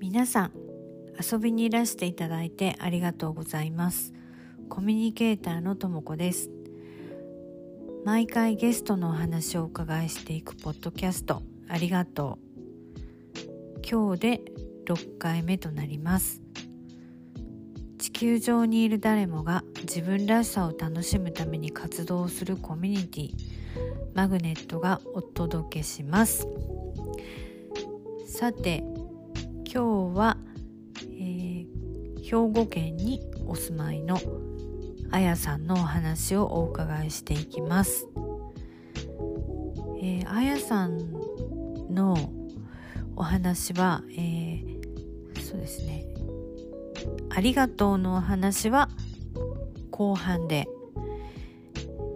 [0.00, 0.52] 皆さん
[1.20, 4.12] 遊びにいらしていただいてありがとうございます。
[4.68, 6.50] コミュニケーターのともこです。
[8.04, 11.42] 毎回ゲストのお話をお伺いしていくポッドキャスト。
[11.68, 13.80] ありがとう。
[13.90, 14.40] 今日で
[14.86, 16.42] 6回目となります。
[17.98, 23.34] 地球上にいる誰もが自分らしさを楽しむために活動するコミュニティ。
[24.14, 26.46] マグネットがお届けします。
[28.26, 28.84] さて
[29.70, 30.38] 今日は、
[31.02, 34.18] えー、兵庫県にお住まいの
[35.10, 38.08] あやさんのお話をお伺いしていきます。
[40.00, 40.98] えー、あやさん
[41.90, 42.16] の
[43.14, 46.06] お話は、えー、そうですね
[47.28, 48.88] ありがとうのお話は
[49.90, 50.66] 後半で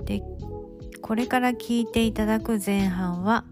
[0.07, 0.23] で
[1.03, 3.45] これから聞いていただく前半は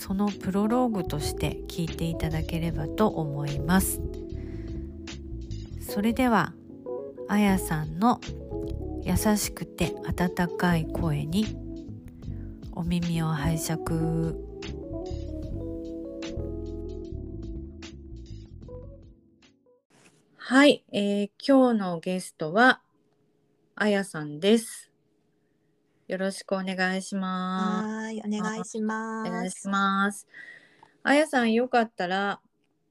[0.00, 4.00] そのプロローグとして聞いていただければと思います。
[5.82, 6.54] それでは
[7.28, 8.18] あやさんの
[9.02, 11.44] 優しくて温かい声に
[12.72, 13.78] お耳を拝借。
[20.38, 22.80] はい、えー、今日のゲストは
[23.76, 24.89] あやさんです。
[26.10, 29.28] よろしくお願いしますはい、お願いします。
[29.28, 30.26] お願いします
[31.04, 32.40] あやさんよかったら、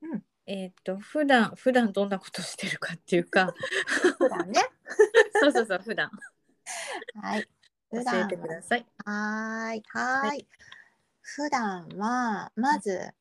[0.02, 3.54] うんえっ、と普段普段どんなことしてるかっていうか
[4.18, 4.62] 普段ね。
[5.42, 6.10] そうそうそう普段
[7.22, 7.48] はい。
[7.92, 10.48] 教えてくださいはーい、はーい。
[11.20, 13.14] 普段は、まず、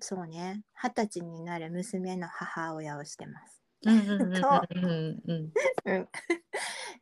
[0.00, 3.62] そうね、二十歳になる娘の母親をしてます。
[3.82, 3.90] と
[4.76, 5.52] うんうん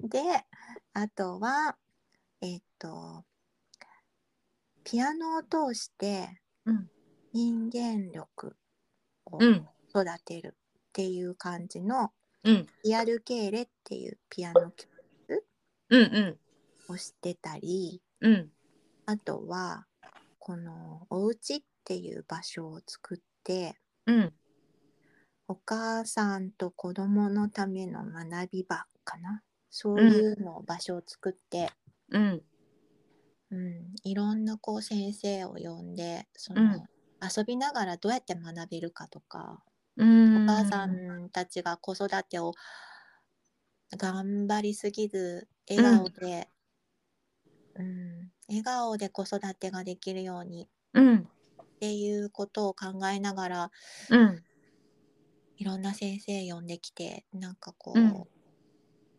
[0.00, 0.18] で、
[0.94, 1.76] あとは、
[2.40, 3.24] えっと、
[4.84, 6.90] ピアノを通してうん。
[7.32, 8.56] 人間力
[9.26, 9.66] をうん。
[9.90, 12.12] 育てるっていう感じの、
[12.44, 12.66] うん。
[12.84, 14.86] リアルケーレっていうピアノ教
[15.90, 16.38] うんう
[16.88, 16.92] ん。
[16.92, 18.50] をしてたり、うん。
[19.06, 19.86] あとは
[20.38, 23.76] このお家っていう場所を作って
[24.06, 24.32] うん。
[25.48, 29.42] お母さんと子供のための学び場かな？
[29.70, 31.70] そういうのを場所を作って、
[32.10, 32.42] うん。
[33.50, 33.94] うん。
[34.04, 36.68] いろんなこう先生を呼んでそうん。
[36.68, 36.86] の、
[37.36, 39.62] 遊びながらどうやって学べるかとか、
[39.96, 40.36] うん。
[40.36, 42.52] お母さんたちが子育てを
[43.96, 46.50] 頑張りすぎず笑顔で、
[47.74, 48.30] うん。
[48.48, 51.16] 笑顔で子育てができるようにうん。
[51.18, 53.70] っていうことを考えながら
[54.10, 54.42] うん。
[55.56, 58.24] いろんな先生呼んできてなんかこう、うん。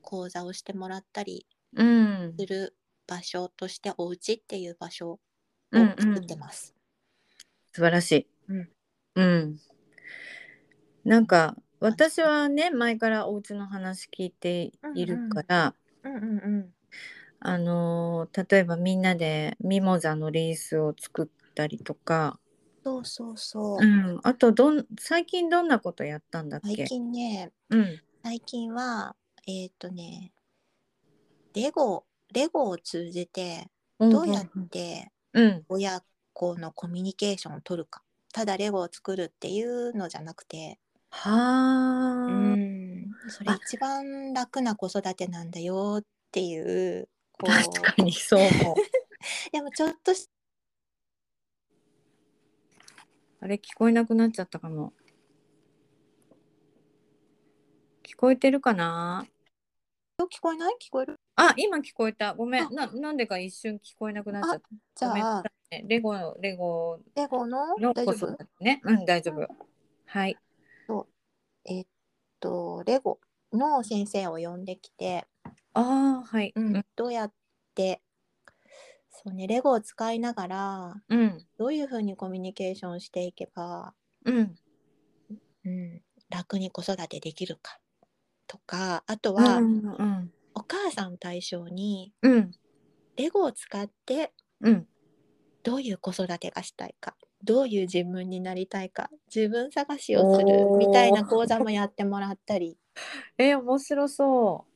[0.01, 1.45] 講座をしてもらったり
[1.75, 2.35] うん。
[2.38, 2.75] する
[3.09, 5.20] 場所としてお家っていう場所を
[5.72, 6.75] うんうん作ってます。
[7.72, 8.28] 素晴らしい。
[8.50, 8.70] うん。
[9.16, 9.59] うん。
[11.03, 16.25] なんか私はね前からお家の話聞いているから、うんうんう
[16.66, 16.74] ん
[17.42, 22.38] あのー例えばみんなでミモザのリースを作ったりとか、
[22.84, 23.86] そうそうそう。
[23.86, 26.75] うん、あとどん最近どんなことやったんだっけ？
[26.75, 29.16] 最近ねうん最近は
[29.48, 30.34] えっ、とね
[31.53, 32.03] レゴ
[32.34, 33.67] レゴを通じて
[34.00, 35.66] どうやってうん。
[35.69, 36.03] 親
[36.34, 38.01] 子のコミュニケーションを取るか。
[38.34, 40.79] ただレゴを作るっていうのじゃなくて。
[41.12, 43.12] はあ、うん。
[43.28, 48.39] それ一番楽な子育てなんだよっていう確かにそう。
[49.51, 50.29] でもちょっとし
[53.41, 54.94] あれ聞こえなくなっちゃったかも。
[58.03, 59.25] 聞こえてるかな？
[60.25, 60.74] 聞こえない？
[60.81, 61.19] 聞こえる？
[61.35, 62.34] あ今聞こえた。
[62.34, 62.68] ごめあ。
[62.68, 64.69] んななんでか一瞬聞こえなくなっちゃった。
[64.96, 65.44] じゃあ。
[65.72, 65.85] ね。
[65.88, 67.00] レゴのレゴ。
[67.16, 67.78] レゴの？
[67.78, 68.63] の大丈夫？
[68.63, 68.81] ね。
[68.84, 69.47] うん大丈夫。
[70.06, 70.38] はい。
[71.66, 71.85] えっ
[72.40, 73.19] とレゴ
[73.53, 75.25] の先生を呼んできて、
[75.74, 76.51] ああはい。
[76.56, 76.86] うん。
[76.96, 77.34] どうやっ
[77.75, 78.01] て？
[79.12, 81.46] そうねレゴを使いながらうん。
[81.57, 83.94] どういうふうにコミュニケーションしていけば、
[84.25, 84.56] うん。
[85.66, 87.80] うん、楽に子育てできるか
[88.50, 90.31] とかあとうは、んうん。
[90.56, 92.51] お母さん対象にうん。
[93.16, 94.88] レゴを使ってうん。
[95.63, 102.78] どういう子育てがしたいかどういう自分になりたいか自分探しをするみたいな講座もやってもらったり。
[103.38, 104.72] えー、面白そう。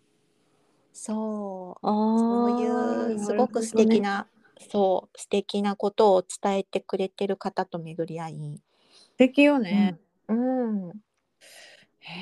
[0.93, 1.87] そう。
[1.87, 4.27] あそういうすごく素敵なな
[4.69, 8.61] そう素敵なことを伝えてくれてる方と巡り合い、
[8.91, 9.97] 素敵よね、
[10.27, 11.12] うん、こへ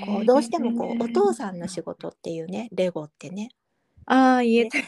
[0.08, 3.50] ーうどうしてもこうお父さんの仕事っていうねレゴってね。
[4.06, 4.88] ああ 言えてる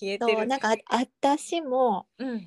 [0.00, 2.46] 言えてるそうなんかあ私もうん。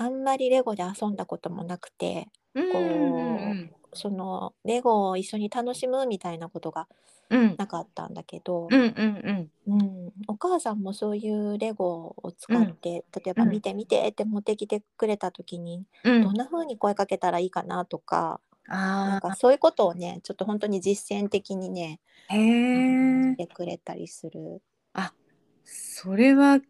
[0.00, 6.86] あんまりレゴで遊んだこともなくてうんうんうんそのレゴを一緒に楽しむみたいなことが
[7.30, 7.54] うん。
[7.58, 10.12] なかったんだけど、うんうんうん。
[10.28, 13.50] お母さんもそういうレゴを使って、例えば「うん。
[13.50, 16.22] 見て見て」って持ってきてくれた時に、うん。
[16.22, 18.40] どんな風に声かけたらいいかなとか、
[18.76, 22.00] なんあかそういうことをねちょっと本当に実践的にね
[22.30, 24.62] してくれたりする。
[25.70, 26.60] それは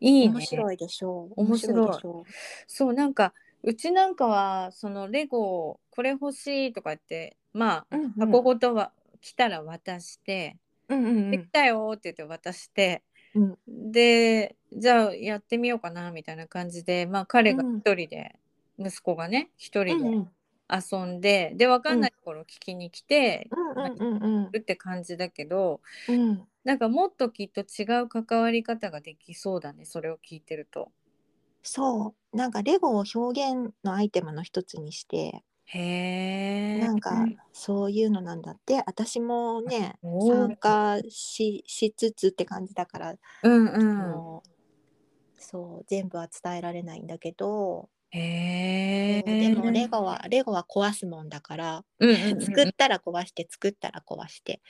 [0.00, 0.34] いいね。
[0.34, 1.40] 面白いでしょう。
[1.40, 2.24] 面白いでしょ
[2.66, 3.32] そうなんか
[3.62, 10.58] うちなんかはそのレゴこれ欲しいとか言ってまあう、うんうん、箱ごとは来たら渡して
[10.88, 11.30] うんうんうん。
[11.30, 13.02] できたよって言って渡して
[13.34, 13.58] うん。
[13.92, 17.78] でじゃあやってみようかなみたいな感じでまあ彼がうん。
[17.78, 18.36] 一人で、
[18.78, 20.28] 息子がね一人でうんうん
[20.72, 30.92] 遊んで、で分かんないところ聞きに来て、うんうんうんるって感じだけどうんなんかもっときっと違う関わり方ができそうだねそれを聞いてると。
[31.64, 36.78] そうなんかレゴを表現のアイテムの一つにしてへえ。
[36.80, 44.52] なんかそういうのなんだって私もね参加ししつつって感じだから、うんうん。
[45.38, 49.48] そう全部は伝えられないんだけど、へえ。
[49.48, 52.42] でもレゴはレゴは壊すもんだから、うんうんうんうん。
[52.42, 54.60] 作ったら壊して作ったら壊して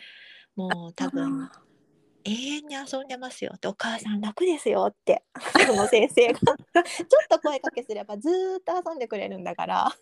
[0.56, 1.52] もう多分あ
[2.24, 5.24] 永遠に遊んでますよってお母さん楽ですよって
[5.66, 6.38] その先生が。
[6.40, 6.54] ちょっ
[7.28, 9.92] と声かけすればずーっと遊んでくれるんだから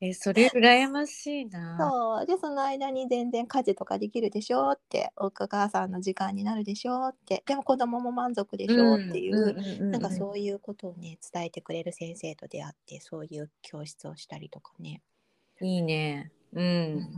[0.00, 1.76] えそれ羨ましいな。
[1.76, 15.02] そうでその間に全然家事とかできるでしょってお母さんの時間になるでしょってでも子供も満足でしょっていう、うなんかそういうことをね伝えてくれる先生と出会ってそういう教室をしたりとかね。
[15.60, 16.30] いいね。
[16.52, 16.62] う。
[16.62, 17.08] うん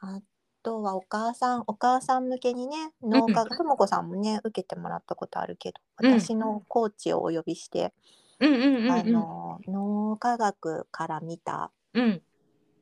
[0.00, 0.20] あ
[0.62, 8.90] とはお母さんお母さん向けにね脳科学とも子さんもね受けてもらったことあるけどうん私のコーチをお呼びして、うんうんうんうん。
[8.90, 12.22] あの脳科学から見た、うん。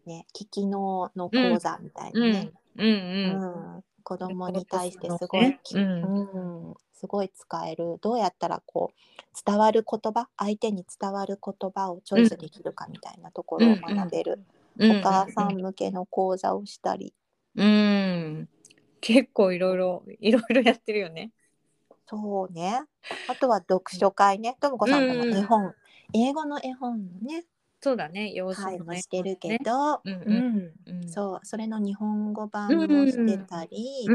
[0.07, 3.77] ね、聞き脳の講座みたいなね、うんうん。
[3.77, 5.61] うん子供に対してすごい、ね。
[5.63, 6.69] きうん。
[6.69, 6.75] うん。
[6.93, 7.99] すごい使える。
[8.01, 10.29] どうやったらこう伝わる言葉？
[10.37, 14.41] 相手に伝わる言葉をチョイスできるかみたいなところを学べる、
[14.79, 14.91] うん。
[14.91, 17.15] お母さん向けの講座をしたり、
[17.55, 18.49] うん。
[19.01, 21.31] 結構いろいろいろいろやってるよね。
[22.13, 22.83] そうね。
[23.27, 24.59] あとは読書会ね。
[24.61, 25.75] ともこさんともうんうん絵本、
[26.13, 27.47] 英語の絵本のね。
[27.81, 28.33] そうだね。
[28.33, 28.95] 様子会も。
[28.95, 30.73] してるけど、うんうん。
[30.87, 30.99] うん。
[30.99, 31.09] うん。
[31.09, 31.41] そう。
[31.43, 34.07] それの日本語版もしてたり。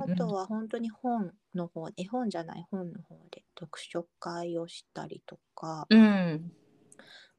[0.00, 5.86] あとは本当に本の方絵本じゃない本の方で読書会をしたりとか。
[5.88, 6.52] うん。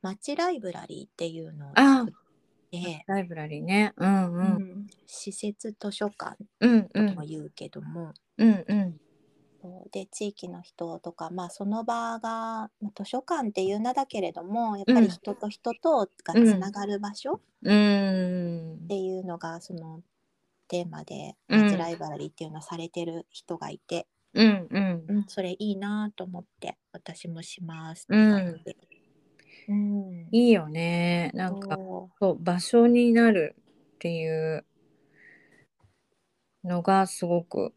[0.01, 2.13] 町ライブラリーっていうのをあ作っ
[2.71, 3.93] て、ライブラリーね。
[3.97, 4.37] うんう。
[4.37, 4.81] うん。
[4.83, 6.37] ん施設図書館
[6.91, 8.97] とも言うけども、うんうん。
[9.65, 18.73] そうで地域の人とか、まあ、その場がまあ図書館っていう名だけれどもやっぱり人と人とがつながる場所うん。
[18.75, 20.01] っていうのがその
[20.67, 25.05] テーマでライブラリーっていうのをされてる人がいて、うんうん。
[25.07, 28.31] うん、それいいなと思って私もしますってうん。
[28.31, 28.77] 感じで。
[29.69, 30.27] うん。
[30.31, 31.31] いいよね。
[31.33, 33.55] なんかそそう場所になる
[33.95, 34.63] っていう
[36.63, 37.73] のがすごく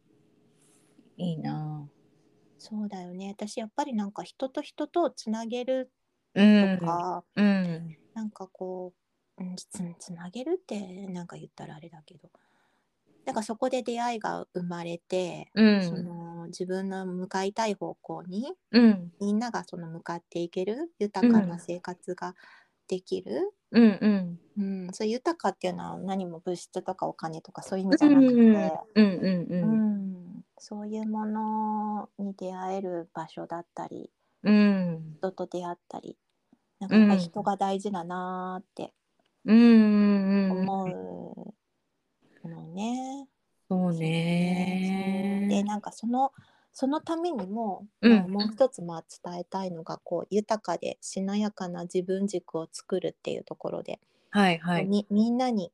[1.19, 1.87] いいな。
[1.87, 1.91] う
[2.59, 3.35] そうだよね。
[3.37, 5.91] 私やっぱりなんか人と人とをつなげる
[6.35, 6.79] うん。
[6.79, 7.97] とか、うん。
[8.15, 8.93] なんかこ
[9.39, 9.67] う、うん、つ
[9.99, 12.31] つなげるってなんか言ったらあれだけど。
[13.25, 19.13] なんかそこで出会いが生まれて、うそんの自分の向かいたい方向にうん。
[19.21, 22.35] みんながその向かっていける豊かな生活が
[22.89, 23.83] できる、うん。
[23.83, 24.89] うんうん。
[24.93, 28.35] そういう豊かっていうのは何も物質とかお金とかそういう意味うんじゃなくて、
[28.95, 29.77] うんうんううん。
[29.77, 30.28] ん
[30.59, 34.11] そういうものに出会える場所だったり
[34.43, 35.17] うん。
[35.21, 36.17] 人と出会ったり
[36.81, 38.93] なんか人が大事だなーって
[39.45, 41.55] 思
[42.45, 43.29] うのね。
[43.69, 45.47] そうね。
[45.49, 46.33] でなんかその
[46.73, 48.13] そのためにも、うん。
[48.13, 53.99] まあもう一つまあ伝えたいのがこう豊かでしなやかな自分軸を作るっていうところで、
[54.31, 54.87] はいはい。
[54.87, 55.73] みみんなに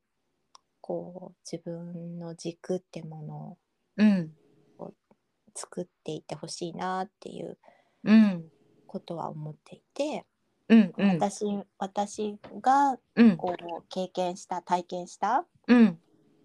[0.81, 3.57] こう自分の軸ってものを
[3.97, 4.31] うん
[5.55, 7.57] 作っていってほしいなっていう
[8.03, 8.45] うん
[8.85, 10.25] ことは思っていて、
[10.69, 10.93] うん。
[10.97, 11.07] うん。
[11.19, 11.45] 私
[11.79, 13.37] 私がうん。
[13.37, 15.99] こう経験した体験したうん。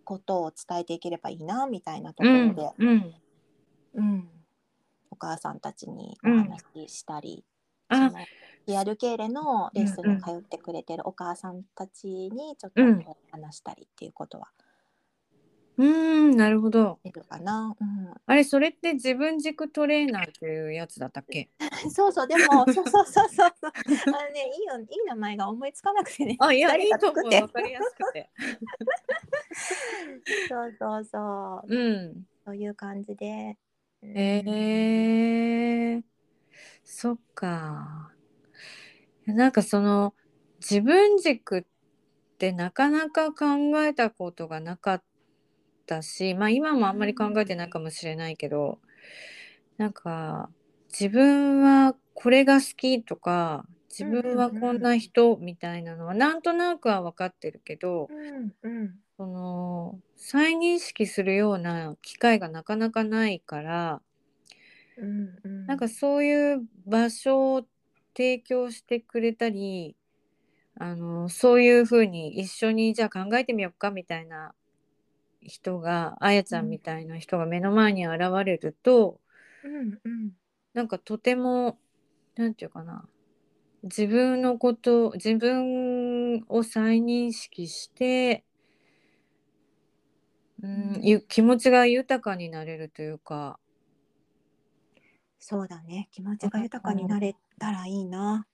[0.05, 3.15] ことを伝えていければいいなみたいなとうんころで、うん。
[3.95, 4.29] うん。
[5.11, 7.45] お母さんたちにおうん話ししたり、
[7.89, 8.27] あその
[8.67, 16.99] リアルケーレのレッスンに通ってくれてるお母さんたちにちょっと話したりっていうことはうーんなるほど。
[17.03, 17.75] てるかな。
[18.27, 21.51] あれそれって自分軸トレーナーっていうやつだったっけ？
[21.85, 23.29] うん、そうそうでもそうそうそうそう。
[23.29, 23.51] そ う
[24.15, 26.37] あのねいいよいい名前が思いつかなくてね。
[26.39, 27.25] あいやいいと思う。
[27.35, 28.31] わかりやすくて。
[30.49, 31.75] そうそうそう。
[31.75, 32.25] うん。
[32.45, 33.57] そういう感じで。
[34.03, 34.11] うん。
[34.17, 35.97] へえ。
[35.99, 36.03] ー、
[36.85, 38.13] そっか。
[39.27, 40.15] なんかその
[40.59, 41.65] 自分軸っ
[42.39, 43.47] てなかなか考
[43.85, 45.03] えたことがなかっ
[45.91, 48.79] たしまあ今もあんまり考えてないかもしれないけど
[49.77, 50.49] なんか
[50.89, 58.95] 自分はこれが好きとか自分はこんな人みたいなのはなんとなくは分かってるけどうんうん。
[59.17, 64.01] その再認識するような機会がなかなかないから
[64.97, 65.67] うんうん。
[65.67, 67.65] なんかそういう場所を
[68.17, 69.97] 提供してくれたり
[70.79, 74.53] あのそういうふうに一緒にじゃあ考えてみようかみたいな
[75.41, 79.21] 人があやちゃんみたいな人が目の前に現れると、
[79.63, 80.33] うんうん。
[80.75, 81.79] なんかとても
[82.37, 83.09] なんていうかな。
[83.83, 88.45] 自分のこと自分を再認識して、
[90.63, 93.59] うん、ゆ気持ちが豊かになれるというか。
[95.39, 96.09] そうだね。
[96.13, 98.47] 気持ちが豊かになれたらいいな。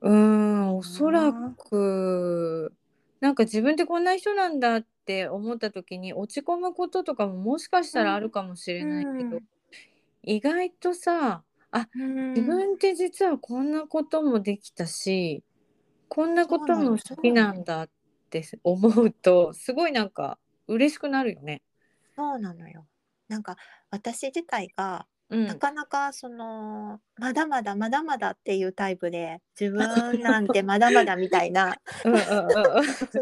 [0.00, 2.72] うんおそらく
[3.20, 9.40] なんか自分ってこんな人なんだって思った時に落ち込むこととかももしかしたらあるかもしれないけど、
[10.22, 15.42] 意外とさあうん自分って実はこんなこともできたし
[16.08, 17.88] こんなことも好きなんだっ
[18.30, 21.62] て思うとすごいなんか嬉しくなるよね。
[22.16, 22.86] そうなのよ。
[23.28, 23.56] なんか
[23.90, 25.46] 私自体がうん。
[25.46, 31.76] なかなかそのまだまだまだまだっていうタイプで自分なんて まだまだみたいな。
[32.02, 32.08] そ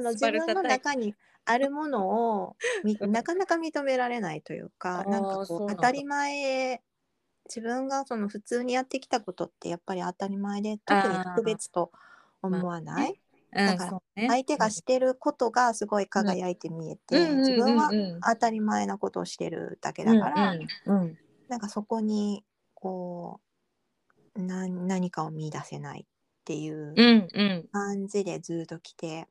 [0.00, 6.82] の自分の中にあるものをみなかなか認められないというかなんかこう当たり前
[7.48, 11.92] 自分がその普通にやってきたことってやっぱり当たり前で特に特別と
[12.42, 13.16] 思わない、うん
[13.56, 17.90] だから相手がしてることがすごい輝いて見えて、うん自分は
[18.22, 20.54] 当たり前なことをしてるだけだから、
[21.48, 23.40] なんかそこにこ
[24.34, 26.04] うな何かを見出せないっ
[26.44, 27.64] ていううんうん。
[27.72, 29.26] 感じでずっと来て、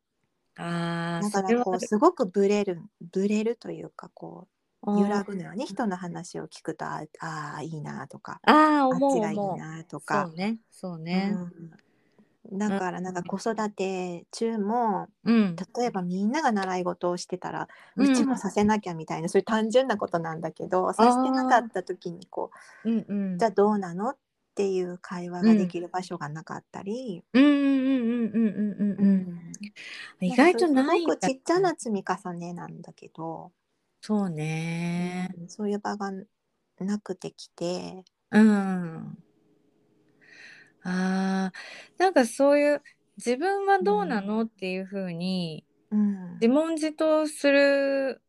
[0.58, 2.82] ああだからこうすごくブレる
[3.12, 4.48] ブレるというかこ
[4.84, 5.66] う揺らぐのよね。
[5.66, 10.36] 人の話を聞くとああーいいなとかあああっちがいいなとそかう。
[10.36, 11.32] ねそうね。
[11.34, 11.72] うん、
[12.52, 15.56] だからなんか子育て中もうん。
[15.78, 22.52] 例えばみんなが習い事をしてたらうんうちもさせなきゃみたいな、そういう単純なことなんだけどさせてなかった時にこ
[22.84, 23.36] うんうん。
[23.36, 24.18] うじゃあどうなのっ
[24.56, 29.40] ていう会話ができる場所がなかったり、うんうんうんうんうんうんうん
[30.22, 33.52] 意外とないすごくちっちゃな積み重ねなんだけど、
[34.02, 35.30] そうね。
[35.40, 36.12] うんそういう場が
[36.80, 39.18] なくてきて、うん
[40.86, 42.82] あーなんかそういう
[43.18, 46.34] 自分はどうなのっていうふうにうん。
[46.36, 48.22] 自問自答する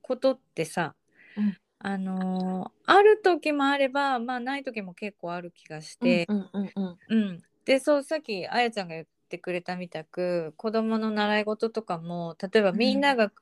[0.00, 0.94] ことってさ、
[1.36, 1.56] うん。
[1.78, 13.32] あのーある時もあればまあない時も結構ある気がして、うんうんうんうん、でそうさっきあやちゃんが言ってくれたみたく子どもの習い事とかも例えばみんなが、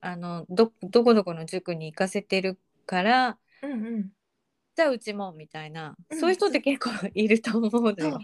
[0.00, 4.10] あのどどこどこの塾に行かせてるからうんうん
[4.76, 6.20] じゃあうちもみたいな、うん。
[6.20, 8.20] そういう人って結構 いると思うのよ。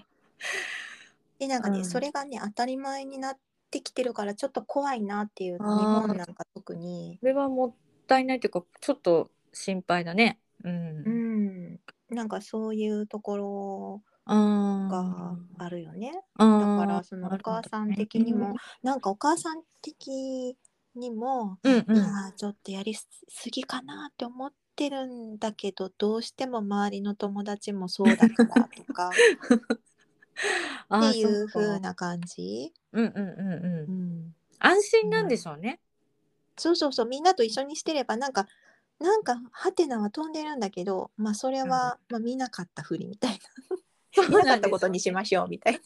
[1.39, 1.85] でなんかね、うん。
[1.85, 3.39] それがね当たり前になっ
[3.71, 7.75] てきてるからちょっと怖いなっていう日あー本なんか特に、それはもっ
[8.07, 10.39] たいないというかちょっと心配だね。
[10.63, 11.03] うん。
[11.05, 11.81] うん、
[12.15, 14.89] なんかそういうところあ
[15.59, 16.13] があるよね。
[16.39, 20.57] だだからそのお母さん的にも、なんかお母さん的
[20.95, 21.97] にも、うんうん。
[21.97, 23.09] いやーちょっとやりす
[23.51, 24.53] ぎかなって思っ
[24.83, 29.11] てるんだけどどうしても周りの友達もそうだからとか
[30.97, 33.91] っていう風な感じ、うんうんうんうん。
[33.91, 35.81] うん、安心なんでしょうね。
[36.57, 38.47] そうそうそうみんなと一緒にしてればなんか
[38.99, 43.39] なんかハテナは飛んでるんだけどまあそれは、まあ、見なかったふりみたいな。
[43.39, 43.82] 見
[44.17, 45.81] なかったことにしましょうみたいな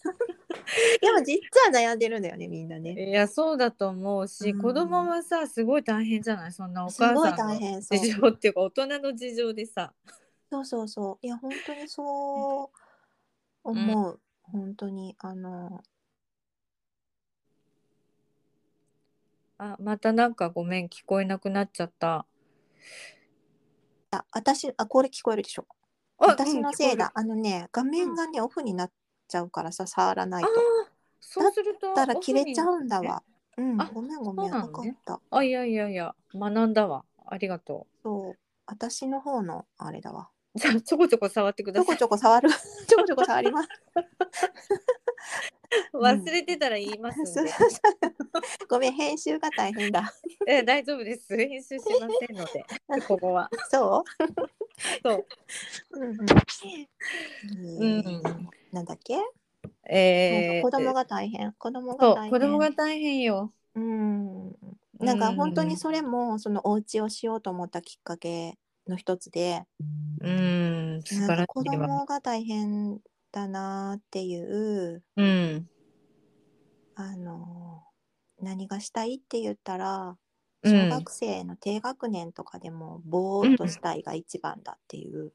[1.01, 3.11] でも実は悩んでるんだよねみんなね。
[3.11, 4.61] いやそうだと思うし、うん。
[4.61, 6.53] 子供はさすごい大変じゃない？
[6.53, 9.93] そんなお母さんの事情っていうか大人の事情でさ。
[10.51, 11.27] そうそうそう。
[11.27, 15.83] いや本当にそう思う、本当にあの
[19.59, 22.27] あまたなんかごめん聞こえなくなっちゃった。
[24.11, 25.67] あ私あこれ聞こえるでしょ。
[25.69, 25.76] あ
[26.19, 28.91] 私のせいだ、あのね画面がね、オフになっ
[29.29, 30.51] ちゃうからさ触らないと。
[31.21, 33.23] そうするとだったら切れちゃうんだわ。
[33.57, 34.91] うん、あごめんごめん、なそうなのね。
[35.05, 35.37] かった。
[35.37, 37.05] あいやいやいや学んだわ。
[37.27, 40.29] ありがとそう、私の方のあれだわ。
[40.55, 42.49] うじゃあちょこちょこ触ってくちょこださいちょこ触る。
[42.87, 43.69] ちょこちょこ触ります。
[45.93, 47.51] 忘れてたら言いますで、
[48.69, 50.13] ごめん、編集が大変だ。
[50.47, 51.37] え大丈夫です。
[51.37, 52.65] 編集しませんので
[53.09, 53.51] ここは。
[53.71, 54.05] そ
[55.03, 55.21] そう。
[55.21, 56.01] う。
[56.01, 56.17] うん、
[57.81, 57.99] うん。
[57.99, 58.23] うん。
[58.73, 59.19] なんだっけ、
[59.89, 61.53] えー、子供が大変。
[61.53, 62.31] 子供が大変。
[62.31, 63.53] 子供が大変よ。
[63.75, 64.57] うん。
[64.99, 69.65] なんか本当にそれもそのお家をしようと思ったきっかけの一つで、
[70.21, 71.03] うん。
[71.05, 71.41] 素晴い
[71.79, 71.87] わ。
[71.87, 73.01] 供が大変
[73.37, 75.03] だなっていう。
[75.17, 75.69] うん。
[76.95, 77.83] あの
[78.41, 80.17] 何がしたいって言ったら
[80.63, 80.73] うん。
[80.73, 85.35] 小学生の低学年とかでもぼーっとしたいが一番だっていう、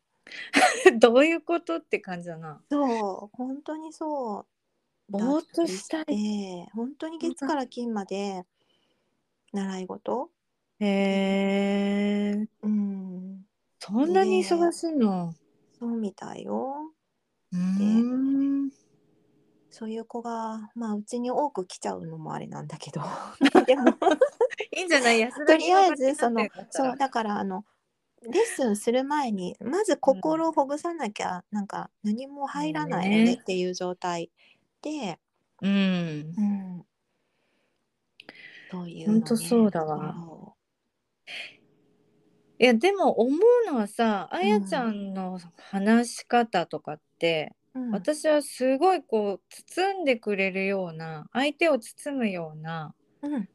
[0.97, 2.59] どういうことって感じだな。
[2.71, 5.11] そう本当にそう。
[5.11, 6.67] ぼーっとしたい。
[6.73, 8.43] 本当に月から金まで
[9.53, 10.31] 習い事？
[10.79, 13.45] へえうん。
[13.79, 15.35] そんなに忙しいの、
[15.77, 16.80] そうみたいよ
[19.69, 23.01] そういう子がまあうちに多く来ちゃうのもあれなんだけど。
[23.65, 23.89] でも
[24.71, 27.65] いいんじゃない安とりあえずそのらそうだからあの
[28.21, 34.29] レッスンする前にまず心をほぐさなきゃ、なんか何も入らないよねねっていう状態
[34.81, 35.19] で、
[35.61, 36.33] うん。
[36.37, 36.85] うん、
[38.69, 40.15] そういうの、ね、ほんとそうだわ。
[40.15, 40.55] そ
[42.59, 53.49] いやでも思うのはさあやちゃんの話し方とかって、ううん、私はすごいこう包んでくれるような相手を包むようなうん、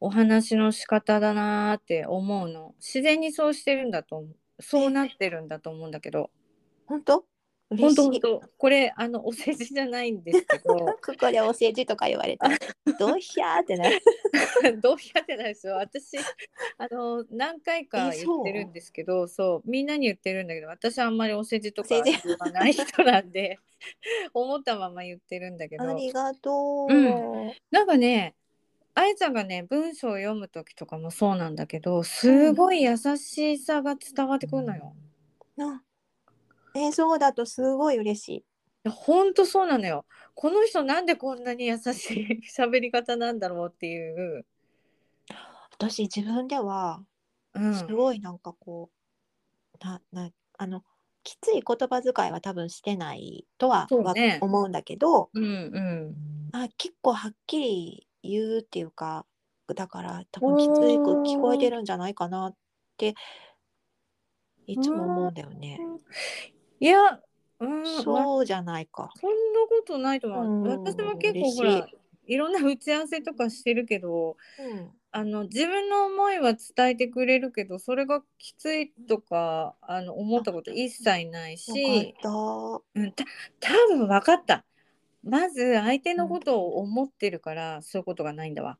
[0.00, 2.74] お話の仕方だなーって思うの。
[2.80, 4.36] 自然にそうしてるんだと思う。
[4.60, 6.30] そうなってるんだと思うんだけど。
[6.86, 7.14] 本当？
[7.18, 7.33] 嬉
[7.70, 8.42] 本当本当。
[8.58, 10.74] これあのお世辞じゃないんですけど。
[11.04, 12.58] ここでお世辞とか言われたら
[12.98, 14.00] どうひゃーってなる。
[14.80, 15.74] どうやってないですよ。
[15.76, 16.18] 私
[16.78, 19.70] あの何回かえ言ってるんですけどそう。
[19.70, 22.02] みんなに言ってるんだけど私あんまりお世辞とか言
[22.38, 23.58] わない人なんで
[24.34, 25.88] 思ったまま言ってるんだけど。
[25.88, 27.52] ありがとう、うん。
[27.70, 28.34] なんかね
[28.94, 34.94] あやちゃんがね文章を読む時とかもそうなんだけどすごい優しさが伝わってくるのよ。
[35.56, 35.82] な
[36.74, 38.42] えーそうだとすごい嬉しいい
[38.84, 40.04] やほんとそうなのよ。
[40.34, 44.44] この人なんでこんなに優しい 喋り方なんだろうっていう。
[45.70, 47.02] 私自分では
[47.54, 48.90] うん、すごいなんかこ
[49.80, 50.82] う、ななあの
[51.22, 56.14] きつい言葉遣いは多分してないとはわそうね思うんだけどうんうん
[56.52, 59.26] あ結構はっきり言うっていうか
[59.74, 60.82] だから多分きつく
[61.22, 62.54] 聞こえてるんじゃないかなっ
[62.98, 63.14] て
[64.66, 65.78] いつも思うんだよね。
[66.80, 67.20] いや、
[67.60, 69.12] うん、まそうじゃないか。
[69.20, 69.36] そんな
[69.68, 70.44] ことないと思う。
[70.44, 71.86] うん私は結構ほら
[72.26, 82.14] いろんな打ち合わせとかしてるけどうん、あの自分の思いは伝えてくれるけどそれがきついとかあの思ったこと一切ないよし、
[82.94, 83.24] うん、た
[83.60, 84.64] 多分分かった
[85.24, 88.78] まず相手のことを思ってるから、そういうことがないんだわ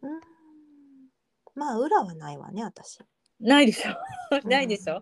[0.00, 0.06] た。
[0.06, 0.20] うん、
[1.56, 3.00] まあ裏はないわね私。
[3.40, 3.92] ないでしょ
[4.42, 4.50] うん。
[4.50, 5.00] ないでしょ、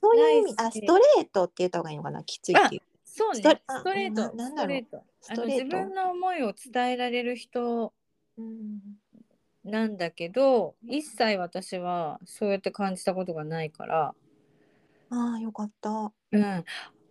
[0.00, 2.82] そういう意味あストレートって言った方がいいのかなきついっていう。
[3.04, 3.36] そうね。
[3.36, 4.22] ストレストレート。
[4.24, 4.84] あななんだろう。
[5.20, 5.64] ストレート。
[5.64, 7.92] 自分の思いを伝えられる人
[8.36, 8.80] うん。
[9.64, 14.14] なんだけど一切私はそうやって感じたことがないから、
[15.10, 16.12] ああよかった。
[16.32, 16.64] うん、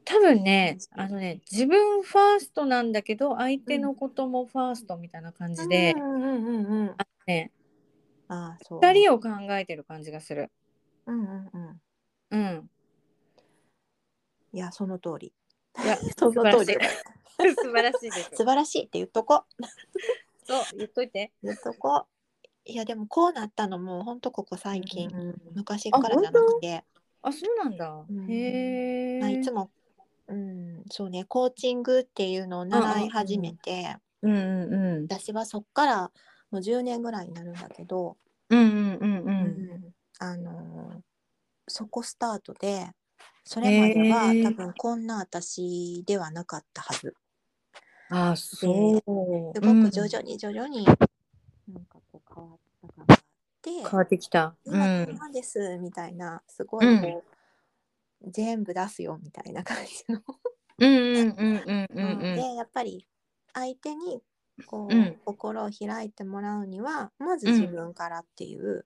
[0.06, 6.96] 多分ねあのね自分ファーストなんだけど相手のこともファーストみたいな感じで、うんうんうんうん。
[7.26, 7.52] ね、
[8.34, 8.80] ああそう。
[8.80, 10.52] 2人を考えてる感じがする。
[11.06, 11.80] うんうんうん。
[12.32, 12.70] うん、
[14.54, 15.34] いやその通り。
[15.84, 16.74] いや その通り。
[17.56, 18.30] 素晴らしい です。
[18.34, 19.44] 素晴らしいって言っとこ。
[20.46, 21.32] そう言っといて。
[21.44, 22.08] 言っとこ。
[22.66, 26.84] いやでもこうなったのも本当ここ最近、うん昔からじゃなくて、
[27.22, 28.06] あそうなんだ。
[28.10, 29.20] うんへえ。
[29.20, 29.70] まあ、いつも、
[30.28, 36.12] うん、そうねコーチングっていうのを習い始めて、うんうんうん私はそっから
[36.52, 38.16] もう10年ぐらいになるんだけど、
[38.54, 39.30] うんうんうんう。
[39.30, 39.48] うん
[39.88, 41.02] んあのー
[41.68, 42.88] そこスタートで
[43.46, 47.16] それまでは多分こんな私ではなかったはず。
[48.10, 49.02] あそう。
[49.54, 50.92] すごく徐々に徐々にな
[51.80, 53.20] んかこう変わった感があっ
[53.62, 54.56] て、変わってきた。
[54.66, 57.24] うんんなんですみたいなすごいこ
[58.22, 60.22] う、全部出すよみたいな感じの。
[60.80, 62.36] うんうんうんうんうんうん。
[62.36, 63.08] でやっぱり
[63.54, 64.22] 相手に
[64.66, 65.18] こう、うん。
[65.26, 68.86] 心を開いてもらうにはまず自分からっていう、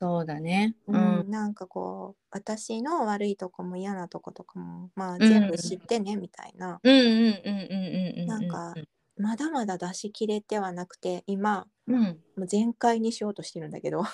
[0.00, 0.74] そうだね。
[0.86, 1.26] ううん。
[1.26, 5.20] んなんかこう私の悪いとこも嫌なとことかもまあん。
[5.20, 8.26] 全部知ってねみたいな、うんうんうんうんうんうん。
[8.26, 8.74] なんか
[9.16, 12.18] まだまだ出し切れてはなくて今うん。
[12.36, 14.02] もう全開にしようとしてるんだけど。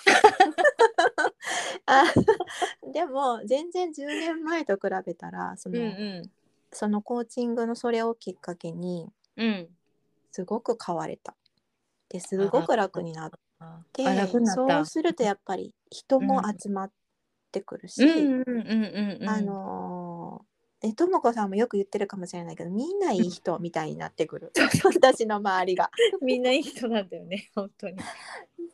[1.86, 2.04] あ
[2.92, 6.30] でも全然10年前と比べたらその,、うん。
[6.72, 9.68] そのコーチングのそれをきっかけにうん
[10.32, 11.36] すごく変われた。
[12.08, 13.30] ですごく楽になっ
[13.92, 14.04] て
[14.54, 16.92] そうするとやっぱり人も集まっ
[17.50, 20.52] てくるし、うんうんうんうんうんあのー
[20.84, 25.92] えともこさんもよく言ってるかもしれないけどみんないい人みたいになってくる 私の周りが。
[26.20, 27.96] みんないい人なんだよね本当に。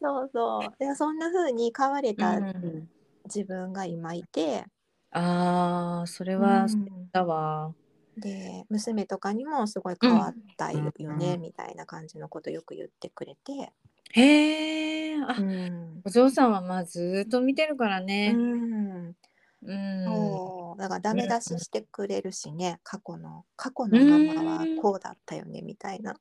[0.01, 2.89] そうそうでそんな風に変われたうん
[3.25, 4.65] 自分が今いて、
[5.11, 6.81] ああそれうんはそう
[7.13, 7.75] だわ。
[8.21, 13.73] で娘とかにもすごい変わったよね、うんみたいな感じのことよく言ってくれて、
[14.13, 16.01] へえあうん。
[16.05, 18.33] お嬢さんはまあずっと見てるからうね。
[18.33, 19.15] ん、
[19.63, 20.05] うん。
[20.05, 20.81] そう。
[20.81, 26.15] だからダメ出ししてくれるしね過去の過去のママはこうだったよねみたいな、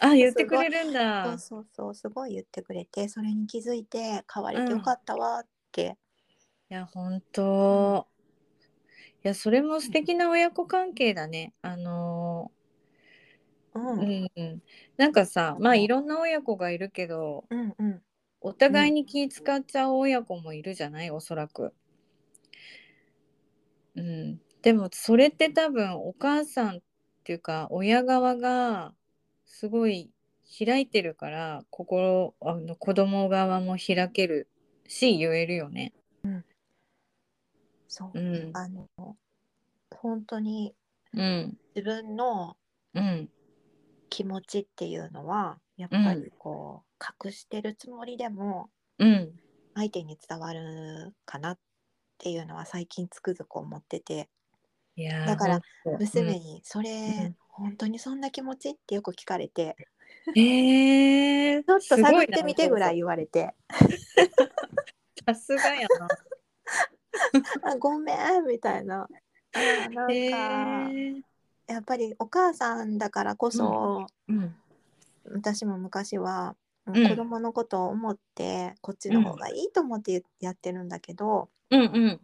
[0.00, 1.24] あ 言ってくれるんだ。
[1.24, 5.96] そうそうそうすごい言ってくれてそれに気づいて変われてよかったわって、
[6.70, 8.06] いや本当。
[9.28, 11.52] いやそれも素敵な親子関係だね。
[11.60, 12.50] あの
[13.74, 14.62] うんーうん、
[14.96, 18.02] なんかさまあいろんな親子がいるけどうんうん
[18.40, 21.10] お互いに気使っちゃう親子もいるじゃない？
[21.10, 21.74] おそらく。
[23.96, 26.80] うん、でもそれって多分お母さんっ
[27.22, 28.94] ていうか親側が
[29.44, 30.10] すごい
[30.58, 34.48] 開いてるから心あの子供側も開ける
[34.86, 35.92] し言えるよね。
[37.88, 38.50] そう、うん。
[38.54, 38.86] あの
[39.90, 40.74] 本当に
[41.14, 41.58] うん。
[41.74, 42.56] 自分の
[42.94, 43.28] うん。
[44.10, 49.32] 気持ちっていうのはやっぱりこう、隠してるつもりでもうん。
[49.74, 51.58] 相手に伝わるかなっ
[52.18, 54.28] ていうのは最近つくづく思ってて。
[55.26, 55.60] だから
[55.98, 57.36] 娘に「それ、うん。
[57.48, 59.76] 本当にそんな気持ち?」ってよく聞かれて。
[60.36, 63.54] え ちょっと探ってみてぐらい言われて。
[65.26, 66.06] さすがやな。
[66.08, 66.10] 「あ
[67.78, 69.08] ごめん」みたいな。
[69.94, 71.22] なんへかえ
[71.72, 74.54] やっぱりお母さんだからこそ、うん。
[75.30, 76.96] 私も昔は、うん。
[76.96, 82.20] うん子供のことを思ってこっちの方がいいと思ってやってるんだけど、うんうん。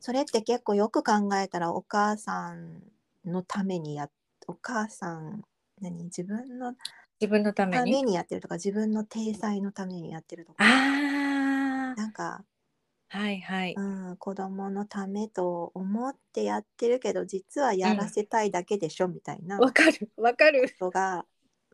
[0.00, 2.82] それって結構よく考えたらお母さん
[3.24, 4.10] のためにや
[4.48, 5.44] お母さん
[5.80, 6.74] 何自分の
[7.20, 8.02] 自分のためために。
[8.02, 10.64] にやってるとか自分の体裁のためにやってるとか。
[10.64, 12.44] なんか、
[13.12, 13.74] はいはい。
[13.76, 20.72] うん、子供のためと思ってやってるけど実はやらせたいだけでしょ、みたいなこわかるわかる。
[20.78, 21.24] とが、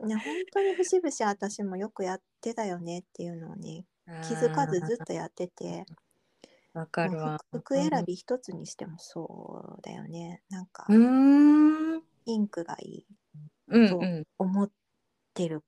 [0.03, 3.85] ね、本当に節々私もよくやってたよねっていうのをね
[4.27, 5.85] 気づかずずっとやってて。
[6.73, 7.39] わかるわ。
[7.51, 10.43] 服服選び一つにしてもそうだよね。
[10.51, 11.93] なんかうーん。
[11.95, 13.07] うんピンクがいい
[13.71, 14.71] そううんうん思っ
[15.33, 15.63] てる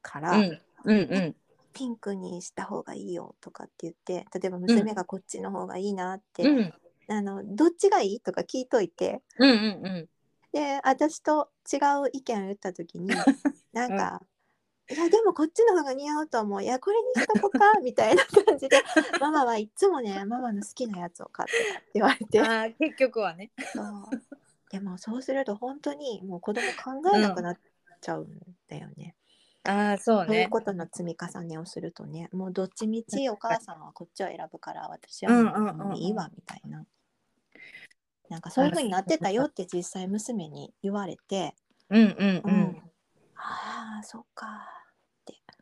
[0.00, 1.36] から、うんうん
[1.74, 6.74] ピンクにした方がいいよとかって言って例えば娘がこっちの方がいいなって、うん。
[7.06, 9.20] あのどっちがいいとか聞いといて。
[9.38, 10.08] うんうん
[10.52, 13.08] で私と違う意見を言った時に
[13.74, 14.22] なんか、
[14.88, 16.62] いやでもこっちの方が似合うと思う。
[16.62, 18.80] いやこれにしとこうか みたいな感じで
[19.20, 22.40] ママはいつもねママの好きなやつを買ってたって言われて。
[22.40, 23.50] あ結局はね。
[23.72, 23.84] そう。
[24.70, 27.58] でもそうすると本当にもう子供考えなくなっ
[28.00, 29.16] ちゃうんだよね。
[29.64, 30.48] ああそうそういうね。
[30.50, 36.84] ことの積み重ねをするとねもうどっちみちお母さんはこっちを選ぶから私うんはうんうんうんもういいわみたいな。
[38.30, 41.54] なんかそういう風になってたよって実際娘に言われて、
[41.90, 42.82] うんうんううんん
[43.36, 44.66] ああそっか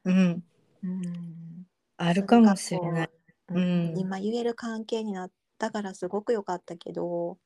[0.04, 0.44] うん。
[0.84, 2.90] うんあるかもしれない。
[2.90, 7.38] それがこううん今言える関係になったからすごく良かったけど、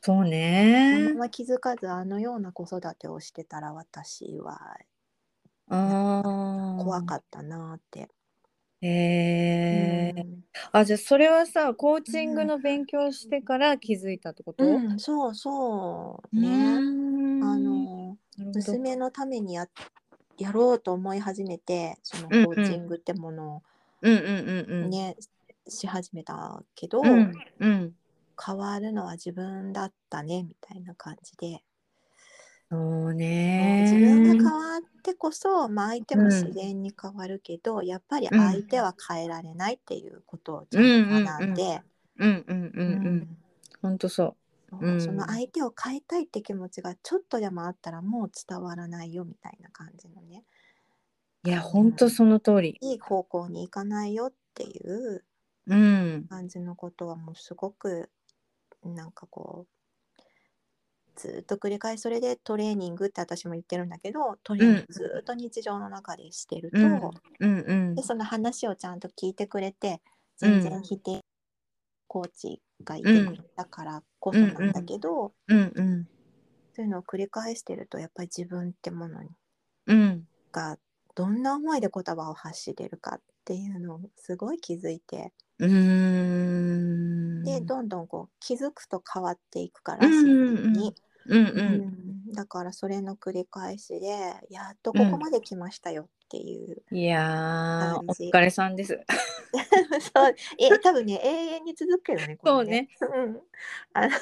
[0.00, 1.12] そうこのね。
[1.14, 4.76] まま気づかずあのような子育てをしてたら私は
[5.68, 6.82] ああ。
[6.82, 8.08] 怖かったなって。
[8.80, 10.14] へえ。
[10.16, 14.64] うんあじゃあそれはさコーチングの勉強してから気づいたってこと？
[14.64, 16.80] うん、そうそううーね。
[17.40, 18.16] んあの
[18.54, 19.68] 娘のためにや
[20.36, 23.62] やろうと思い始めてそのうんうんコーチングってもの
[24.02, 24.86] うんうんうんうん。
[24.86, 25.16] をね、
[25.68, 27.94] し始めたけど、うんうん。
[28.44, 31.62] 変わるのは自分だったねみたいな感じで、
[32.70, 33.14] そう
[33.80, 33.98] 自ね。
[33.98, 41.82] 分が変わってこそ、まあ、相手も自然に変わるけど、やっぱり相手は変えられないっていうことをちゃんと学んで、
[42.18, 43.06] うんうんうんう。
[43.06, 43.38] うん
[43.82, 44.36] 本当そ
[44.70, 50.42] そううんその相手を変えたいって気持ちがちょっとでもあったらもう伝わらないよみたいな感じのね
[51.44, 51.48] う。
[51.48, 52.80] いや本当その通り。
[52.80, 55.24] いい方向に行かないよっていう
[55.66, 56.30] うん。
[56.30, 58.10] 感じのことはもうすごく
[58.84, 59.77] なんかこう
[61.18, 66.92] ずっと繰り返しそれでトレーニングって私も言ってるんだけどトレーニングずっと日常の中でしてると、うん。
[67.40, 67.60] うん。
[67.60, 67.94] うん。
[67.96, 70.00] でその話をちゃんと聞いてくれて
[70.36, 71.20] 全然否定、
[72.06, 75.72] コーチがいてくれたからこそなんだけど、うん。
[75.74, 76.08] うん。
[76.74, 79.30] そういうのを繰り返してるとやっぱり自分ってものに
[79.86, 80.24] うん。
[80.52, 80.78] が
[81.14, 87.44] どんな思いで言葉を発してるかっていうのをすごい気づいてうーん。
[87.44, 90.24] でどんどんこう気づくと変わっていくから自
[91.26, 91.56] うんうん。
[91.56, 91.88] ううん。
[92.30, 94.08] んだからそれの繰り返しで
[94.50, 99.00] やっとここまで来ましたよっていう、いやーお疲れさんです。
[100.14, 102.88] そうえ多分ね永遠に続くけどねこれね。
[103.00, 103.40] うん、
[103.94, 104.14] あのち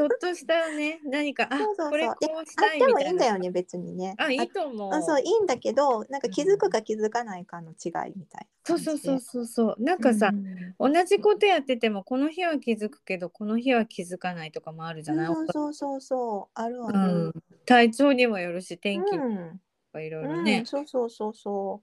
[0.00, 1.90] ょっとしたね何かあそうそうそう。
[1.90, 3.10] これこでうしたいいみたいな。
[3.10, 4.14] いんだよね別にね。
[4.18, 4.92] あいいと思う。
[4.92, 9.74] あそういいんだけどなんか気づくか気づかないかの違いみたいなそうそうそううそうそう。
[9.78, 10.74] なんかさ、ん。
[10.80, 15.26] 同じことやっててもこの日は気づくけどこの日は気づかないとかもあるじゃない？
[15.28, 16.50] そうそうそうそう。
[16.54, 17.32] あるあうるん、
[17.64, 19.60] 体調にもよるし天気とうん
[19.96, 20.62] かいろいろうんね。
[20.66, 21.82] そうそうそうそ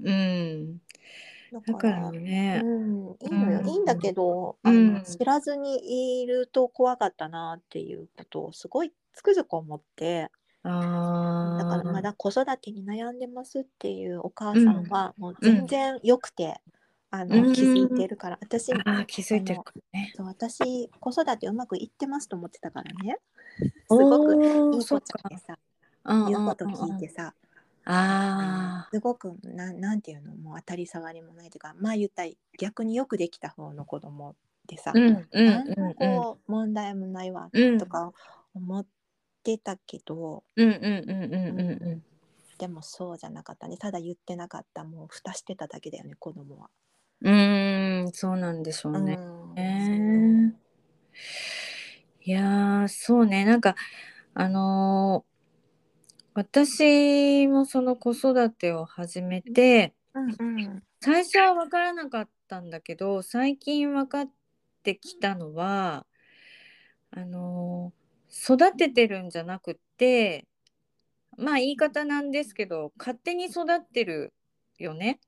[0.00, 0.10] う。
[0.10, 0.80] ん。
[1.52, 2.60] うだからね。
[2.62, 3.68] うん、いいのよ、うん。
[3.68, 4.96] いいんだけど、うん。
[4.96, 10.30] あの知らずにいると怖かったなっていうことをすごいつくづく思って。
[10.62, 11.62] ああ。
[11.62, 16.60] だからまだ子育てに悩んでますっていうお母さんはもう全然よくて、
[17.10, 17.52] あのうん。
[17.52, 18.38] 気づいてるから。
[18.40, 20.12] 私あー気づいてるからね。
[20.16, 23.18] そう私子育てうまくいってますと思ってたからね。
[23.58, 24.34] すごく
[24.74, 25.56] いい子ちゃんでさ
[26.06, 26.72] うん言うことうん。
[26.72, 27.34] うん聞いてさ
[27.86, 34.34] あすごくなんなんていうのもう当たり障りもないというかまあ言ったら逆によくできた方の子供
[34.66, 34.96] でさ、あ。
[34.96, 35.94] うんうん。
[35.94, 38.12] こう問題もないわうんとか
[38.54, 38.86] 思っ
[39.42, 42.02] てたけど、うんうんうんうんうんうん。
[42.58, 46.70] でもそうじゃなかったねただ言ってなかったもう蓋してただけだよね子供は。
[47.20, 49.18] うーん、そうなんでしょうね。
[49.18, 50.54] うんね
[52.22, 53.76] いやー、そうね、なんか、
[54.34, 55.33] あのー
[56.34, 60.82] 私もその子育てを始めて、うんうん。
[61.00, 64.30] 最初は分からなかったんだけど、最近分かっ
[64.82, 66.06] てきたのは、
[67.10, 68.04] あのー
[68.36, 70.48] 育ててるんじゃなくって、
[71.38, 74.32] まあ言い方なんですけど、勝手に育ってる
[74.76, 75.20] よね。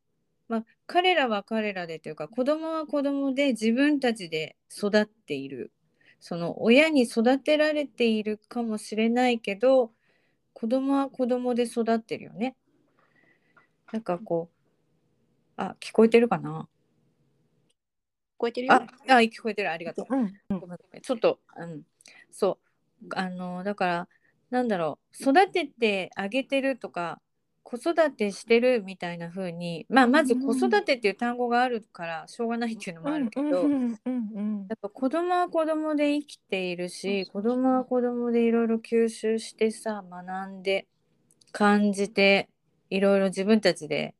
[0.48, 5.72] まあ、彼らは彼らでというか子供は子供で自分たちで育っている。
[6.18, 9.92] その親に育てられているかもしれないけど
[10.58, 12.56] 子供は子供で育ってるよね。
[13.92, 16.62] なんかこうあ聞こえてるかな？
[16.62, 16.64] 聞
[18.38, 18.72] こえてるよ。
[18.72, 19.70] ああ聞こえてる。
[19.70, 20.16] ありがとう。
[20.16, 20.32] うん。
[20.48, 21.02] ごめんごめん。
[21.02, 21.82] ちょっと、うん、
[22.30, 22.58] そ
[23.04, 23.06] う。
[23.14, 24.08] あのだから
[24.48, 25.30] なんだろう。
[25.30, 27.20] 育ててあげてるとか
[27.68, 40.86] 子育てしてるみたいな風にまあまず子育てっていう単語があるからしょうがないっていうのもあるけど、やっぱ子供は子供で生きているし子供は子供でいろいろ吸収してさ学んで
[41.50, 42.48] 感じて
[42.88, 44.14] いろいろ自分たちで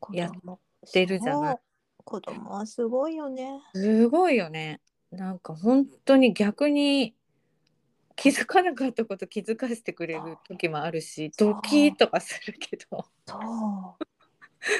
[0.00, 1.56] 子や供ってるじゃない
[2.02, 3.60] 子供はすごいよね。
[3.74, 4.80] すごいよね。
[5.10, 7.14] なんか本当に逆に
[8.16, 13.04] 気づかなかったこと気づかせてくれる時もあるしドキッとかするけど。
[13.26, 14.04] そう。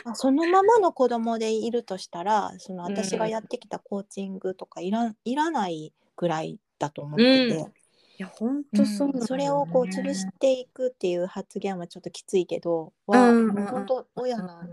[0.05, 7.61] あそのままの子供でいるとしたらその私がやってきたコーチングとかいら,、いらないぐらいだと思ってて、うん。
[7.63, 7.73] い
[8.19, 9.27] や本当そうなのよね、うん。
[9.27, 14.71] それをこう潰していくっていう発言はちょっときついけどは、うん本当親なん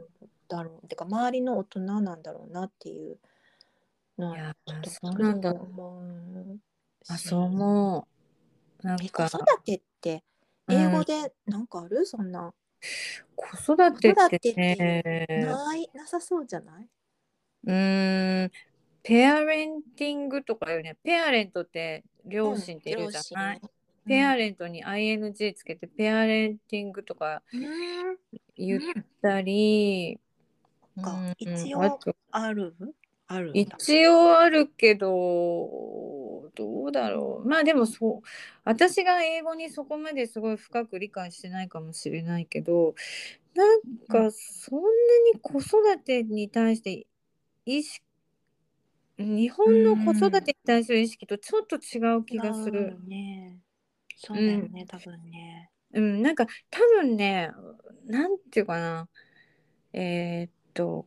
[0.47, 2.53] だろうてか周りの大人なんだろう。
[2.53, 3.17] なっていう
[4.19, 5.53] のはちょっとそうなんだ。
[5.53, 6.59] 思う
[7.03, 7.11] し。
[7.11, 8.18] あそう思う
[8.81, 9.25] なんか。
[9.25, 10.23] え子育てって
[10.69, 12.53] 英語でなんかある、そんな。
[13.35, 15.25] 子育てってね。
[15.29, 15.89] ない？
[15.93, 16.89] なさそうじゃない？
[17.65, 18.51] うーん。
[19.01, 20.97] ペアレンティングとかよね。
[21.03, 23.61] ペアレントって両親っているじゃない、
[24.05, 28.17] ペアレントに ING つけてペアレンティングとかうん。
[28.55, 28.81] 言っ
[29.21, 30.19] たり、
[30.97, 31.03] うん。
[31.03, 31.11] か。
[31.11, 31.35] うん。
[31.37, 31.99] 一応
[32.31, 32.75] ある？
[33.29, 33.77] あるんだ。
[33.77, 37.47] 一応あるけどどうだろう。
[37.47, 38.27] まあでもそう
[38.65, 42.95] 私が英語にそこまですごい深く理解してないかもしれないけど
[43.55, 44.87] なんかそんな
[45.33, 47.07] に子育てに対して
[47.65, 48.03] 意識
[49.17, 52.79] 日本の子育てに対する意識とちょっと違う気がする。
[52.79, 53.57] 違うね。
[54.15, 55.69] そうだよね、多分ね。
[55.93, 57.51] うん、なんか多分ね、
[58.05, 59.09] なんていうかな、
[59.93, 61.05] えーっと、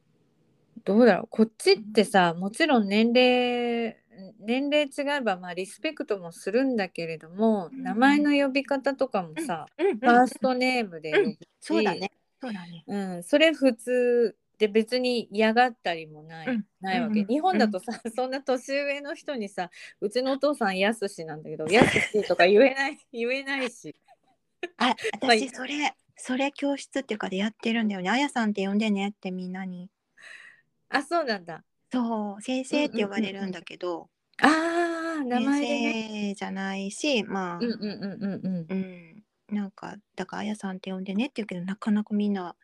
[0.84, 3.96] どうだろう、こっちってさ、もちろん年齢、
[4.40, 9.98] 年齢違えば、まあ、リスペクトもするんだけれども、うん名前の呼び方とかもさ、うん。
[9.98, 12.10] ファーストネームで呼ぶし、そうだね。
[12.40, 12.84] そうだね。
[12.86, 16.66] うん、それ普通で別に嫌がったりもない,、うん。
[16.80, 23.94] ないわけ、うん日本だとさ、そんな年上の人にさうちのお父さんやすしなんだけどやすしとか言えない 言えないし。
[24.76, 28.10] あ私それそれ教室っていうかでやってるんだよね。
[28.10, 29.88] あやさんって呼んでねってみんなに
[30.92, 31.64] あそうなんだ。
[31.90, 34.08] そう先生って呼ばれるんだけど、
[34.40, 35.92] あー名前でね。
[35.92, 38.66] 先生じゃないしまあ、うんうんうんうんうん。
[38.70, 42.54] うん、なんかだからあやさんって呼んでねって言うけどなかなかみんな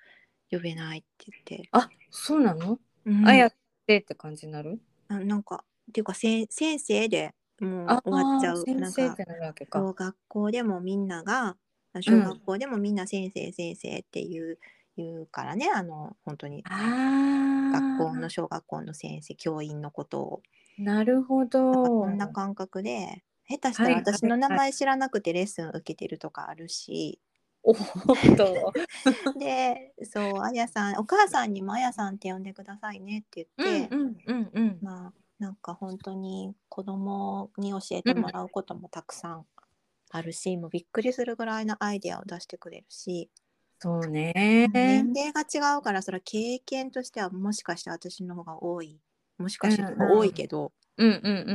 [0.50, 3.26] 呼べないって言って、あそうなの、うん。
[3.26, 3.52] あやっ
[3.86, 4.80] てって感じになる？
[5.08, 8.62] あなんかっていうかせん先生でもうあ終わっちゃう。
[8.62, 9.78] ーなんか先生ってなるわけか。
[9.78, 11.56] 小学校でもみんなが
[12.00, 14.58] 小学校でもみんな先生先生っていう
[15.02, 16.62] 言うからねあの本当に。
[16.62, 20.42] 学校の小学校の先生教員のことを。
[20.78, 27.20] なるほどそんな感覚で下手したら私の名前知らなくてレッスン受けてるとかあるし、
[27.62, 27.76] おっ
[28.36, 28.72] と。
[29.38, 34.78] でそうあやさんお母さんにもあやさんって呼んでくださいねって言って、うんうんうんうん。
[34.80, 39.46] まあなんか本当に子供に教えてもらうこともたくさん
[40.10, 43.30] あるし、もうびっくりするぐらいのアイデアを出してくれるし、
[43.80, 44.68] そうね。
[44.74, 48.98] 年齢が違うからそれは経験としてはもしかして私の方が多い
[49.38, 51.54] もしかして多いけど、うんうんう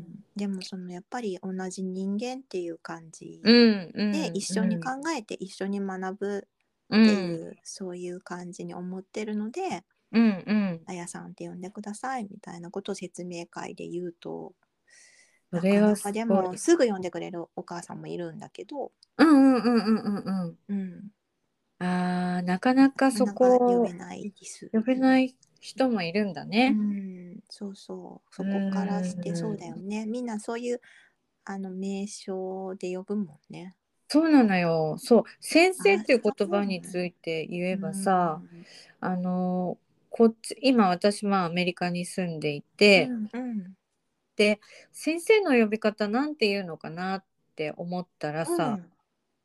[0.00, 0.04] ん
[0.36, 4.12] でもそのやっぱり同じ人間っていう感じうんうんうん。
[4.12, 6.48] で、一緒に考えて一緒に学ぶ
[6.90, 14.54] うっていう、んそういう感じに思ってるのでうんうん「あやさんって呼んでください」みたいなことを説明会で言うと
[15.50, 20.58] なかなかでもすぐ呼んでくれるお母さんもいるんだけど、うんうんうんうんうんうん。
[20.68, 21.08] うん、
[21.84, 24.70] あーなかなかそなかなか呼こべないです。
[24.72, 26.70] 呼べない人もいるんだうね。
[26.70, 30.80] ん、そうそうそこからしてうんそうだよねみんなそういう
[31.44, 33.74] あの名称で呼ぶもんね。
[34.08, 34.96] そうなのよ。
[34.98, 38.40] そう先生っていうあ言葉について言えばさ、
[39.00, 39.78] あの
[40.10, 43.74] こっち今私まあアメリカに住んでいて、うんうん
[44.36, 44.60] で
[44.92, 48.80] 先生の呼び方なんて言うのかなって思ったらさ、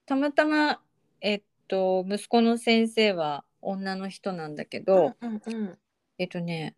[0.06, 0.82] たまたま
[1.22, 5.78] えっと息子の先生は女の人なんだけど、うんうんうん。
[6.18, 6.76] えっとね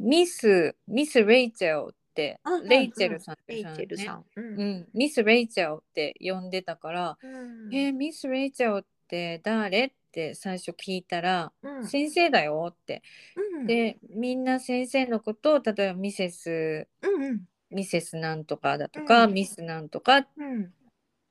[0.00, 4.24] ミスミスレイチェルってあレイチェルさんレイチェルさん、ん。
[4.36, 4.60] うん。
[4.60, 11.86] うん、ミスレイチェルって呼んでたから、うんえーミスレイチェルって誰って最初聞いたら、うん。
[11.86, 13.02] 先生だよって。
[13.36, 13.66] うん。
[13.66, 17.40] でみんな先生のことを例えばミセスうんうん。
[17.70, 19.34] ミセスなんとかだとか、うん。
[19.34, 20.72] ミスなんとかうん。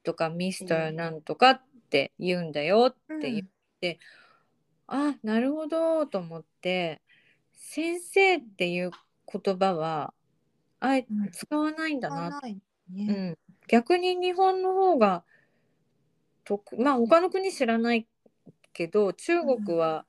[0.03, 1.62] とかミスターなんとかっ
[1.93, 3.47] て言うんだよって言っ
[3.79, 3.99] て、
[4.88, 7.01] あなるほどと思って
[7.51, 8.91] 先生っていう
[9.32, 10.12] 言葉は
[10.79, 13.13] あえ使わないんだな、うね。
[13.13, 15.23] ん、逆に日本の方が
[16.45, 18.08] 得まあ他の国知らない
[18.73, 20.06] けど中国は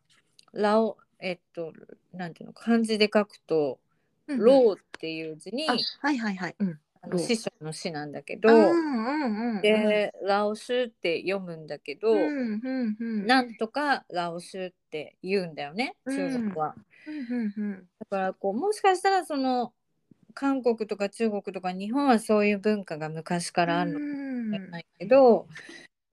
[0.55, 1.75] ラオ、えっと
[2.15, 3.79] なんていうの漢字で書くと
[4.27, 6.57] 「うんロー」っていう字に、あはいはいはい。
[6.59, 6.81] うん。
[7.05, 8.49] あの師匠の師なんだけうど。
[9.63, 12.15] で「ラオス」って読むんだけど。
[13.27, 16.75] なんとかラオスって言うんだよね中国は。
[18.01, 19.73] だからこうもしかしたらその
[20.33, 25.47] 韓国とか中国とか日本はそういう文化が昔からあるのかもしれないけど、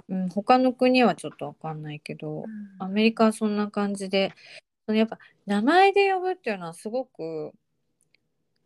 [0.10, 2.46] うん、他の国はちょっとわかんないけど、
[2.78, 4.34] アメリカはそんな感じで
[4.86, 7.52] そのやっぱ名前で呼ぶっていうのはすごく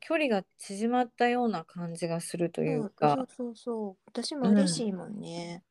[0.07, 3.95] 距離が縮まったような感じがするというそか、うそうそう。
[4.05, 5.63] 私も嬉しいもんね。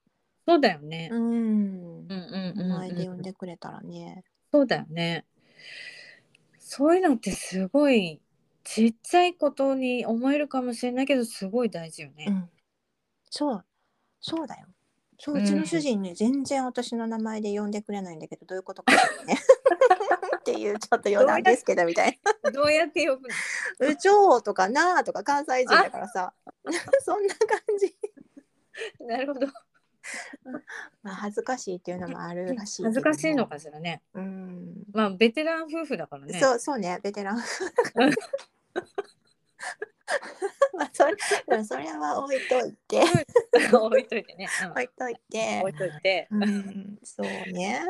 [0.45, 1.09] そうだよね。
[1.13, 1.21] うん。
[1.21, 4.25] うんうんうん名前で呼うんんでくれたらね。
[4.53, 5.25] そうだよね。
[6.59, 8.21] そういうのってすごい
[8.65, 12.27] ちっちゃいことに思えるかもしれないけどすごい大事よね。
[12.27, 12.51] うん。
[13.31, 13.65] そう。
[14.21, 14.67] そうだよ。
[15.25, 18.93] そう、ううんちの主人ね、全然私の名前で呼んでくれないんだけど、どういうことか
[19.25, 19.39] ね。
[20.39, 22.21] っていうちょっと余談ですけどみたい
[22.53, 23.23] どうやって呼ぶ
[23.81, 23.87] の？
[23.89, 23.93] な。
[23.95, 26.35] うちょうとかなーとか関西人だからさ、
[27.01, 27.97] そんな感じ。
[29.01, 29.47] なるほど。
[31.03, 32.95] まあ恥ずかしいっていうのもあるらしいけども。
[32.95, 34.03] 恥ずかしいのかしらね。
[34.13, 34.85] うん。
[34.93, 36.39] まあベテラン夫婦だからね。
[36.39, 37.43] そうそうね、ベテラン。
[40.77, 41.15] まあそれ
[41.49, 43.01] でもそれは置いといて、
[43.73, 44.49] 置いといてね。
[44.65, 44.71] うん。
[44.73, 45.61] 置いといて。
[45.61, 46.29] 置い、といて。
[46.31, 47.83] うん、そうね、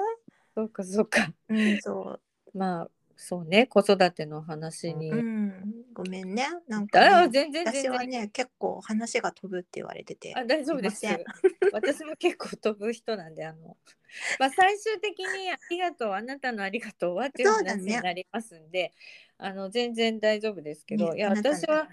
[0.54, 1.32] そうかそうか。
[1.48, 2.20] うん、そ
[2.52, 2.90] まあ
[3.26, 5.10] そうね子育ての話う、に。
[5.10, 5.52] うん、
[5.94, 7.82] ごめんね、なんあか、ね、全然全然。
[7.84, 11.06] 私はね、結構話が飛ぶって言われてて、あ大丈夫です。
[11.72, 13.78] 私も結構飛ぶ人なんであの、
[14.38, 18.92] まあ、最終的に「ありがとうあなたのありがとうは」っていう話になりますんで、
[19.38, 21.88] あの全然大丈夫ですけど、いやねあなたの私は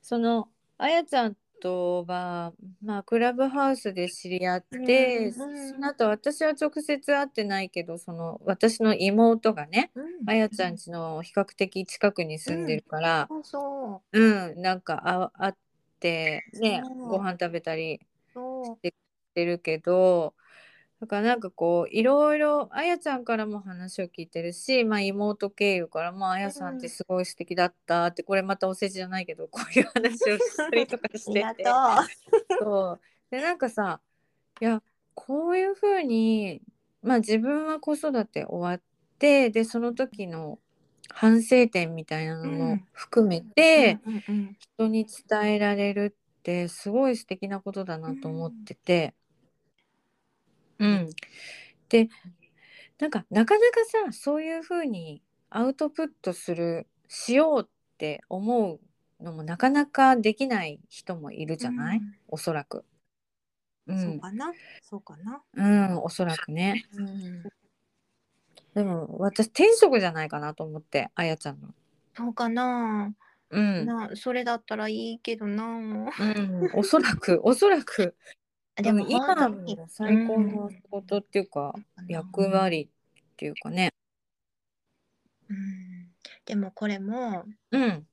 [0.00, 2.52] そのあやちゃんとは、
[2.82, 10.04] まあ、クラブハウスで知り合って、うんうんその後私は直接会ってないけどその私の妹がねうん。
[10.26, 14.20] あやちゃん家の比較的近くに住んでるから、そうそう。
[14.20, 15.52] んなんかあ会っ
[15.98, 17.08] てねそう。
[17.08, 18.00] ご飯食べたり
[18.34, 18.92] し
[19.34, 20.34] てるけど
[21.00, 31.38] だからなんかこういろいろあやちゃんからも話を聞いてるし、まあ、妹経由からもあやさんってすごい素敵だったってこれまたお世辞じゃないけどこういう話をしたりとかあしてて。
[31.38, 32.64] りがとう。
[32.64, 33.00] そう。
[33.30, 34.00] でなんかさ
[34.60, 34.82] いや
[35.14, 36.60] こういうふうに
[37.02, 38.82] まあ自分は子育て終わっ
[39.18, 40.58] てでその時の
[41.12, 42.84] 反省点みたいなのもうん。
[42.92, 43.98] 含めて、
[44.58, 49.14] 人に伝えられるってすごい素敵なことだなと思ってて、
[50.80, 51.10] うん、
[51.88, 52.08] で
[52.98, 57.68] なんかなかなかさそういうふうにアウトプットするしようっ
[57.98, 58.80] て思う
[59.22, 62.84] のもなかなかできない人もいるじゃない、うんおそらく。
[63.86, 64.52] うそうんかな？
[64.82, 65.42] そうかな？
[65.54, 66.86] うん、おそらくね。
[66.94, 67.42] うん
[68.72, 71.68] でも私転職じゃないかなと思ってあやちゃんの。
[72.16, 73.12] そうかな？
[73.50, 75.64] うん、なそれだったらいいけどな。
[75.64, 78.14] うん、おそらくおそらく
[78.76, 79.56] でも今の
[79.88, 81.74] 最高の仕事っていうか、
[82.08, 83.92] 役割っていうかね。
[85.48, 86.08] うん。
[86.46, 88.06] でもこれもうん。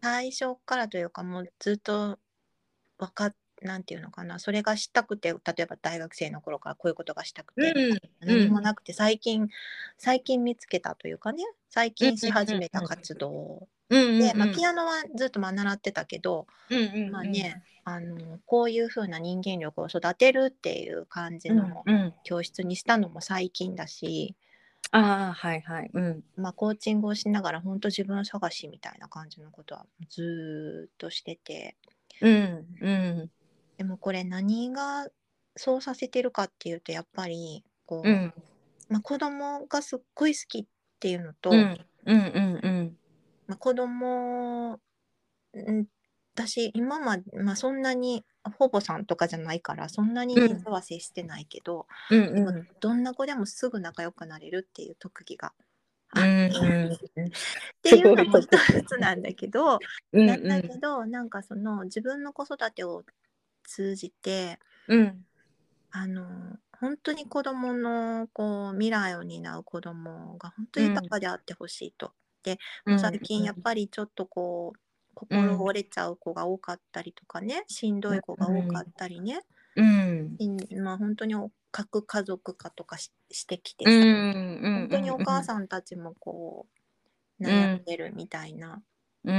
[0.00, 2.18] 最初からというかもうずっと
[2.98, 4.38] 分かっなんていうのかな。
[4.38, 9.48] それがしたくて例えば大学生の頃からこういうことがしたくて、うん何もなくて最近
[9.96, 11.44] 最近見つけたというかね。
[11.70, 13.30] 最近し始めた活動。
[13.60, 16.46] うんで、まあ、ピアノはずっとまあ習ってたけど、
[17.10, 22.14] まあねあのこういう風な人間力を育てるっていう感じうんのうん。
[22.24, 24.36] 教室にしたのも最近だし、
[24.90, 25.90] ああはいはい。
[25.92, 26.24] うん。
[26.36, 31.76] まあ、コーチングをしながら本当自分探しみたいな感じのことはずーっとしてて。
[32.20, 33.30] うんうん。
[33.76, 35.06] でもこれ何が
[35.56, 38.34] そうさせてるかっていうとやっぱりこう、うん。
[38.88, 40.64] まあ、子供がすっごい好きっ
[41.00, 41.78] ていうのと、うん。
[42.06, 42.77] うんうんうん
[43.48, 44.78] まあ、子供ん
[46.34, 48.24] 私今まで、まあ、そんなに
[48.56, 55.52] ほぼさんとかじゃないからそんなに人は接してないけど、うんどんな子でもすぐ仲良くなれるっていう特技が
[56.14, 56.46] うん
[56.94, 56.98] っ
[57.82, 58.48] ていうのも一
[58.86, 59.80] つなんだけど、
[60.12, 60.42] うんなん。
[60.46, 63.04] だけどなんかその自分の子育てを
[63.64, 65.24] 通じてうん。
[65.90, 72.12] あの本当に子供のこう未来を担う子供が本当に豊かであってほしいと。
[72.86, 74.80] うん最近やっぱりちょっとこう
[75.14, 79.42] 心折れちゃう子が多かったりとかね、しんどい子が多かったりね、
[79.76, 80.38] うん。
[80.82, 81.34] まあ本当に
[81.70, 84.32] 核家族化とかししてきてうさ、ん
[84.74, 86.68] 本当にお母さんたちもこ
[87.40, 88.82] う悩んでるみたいな、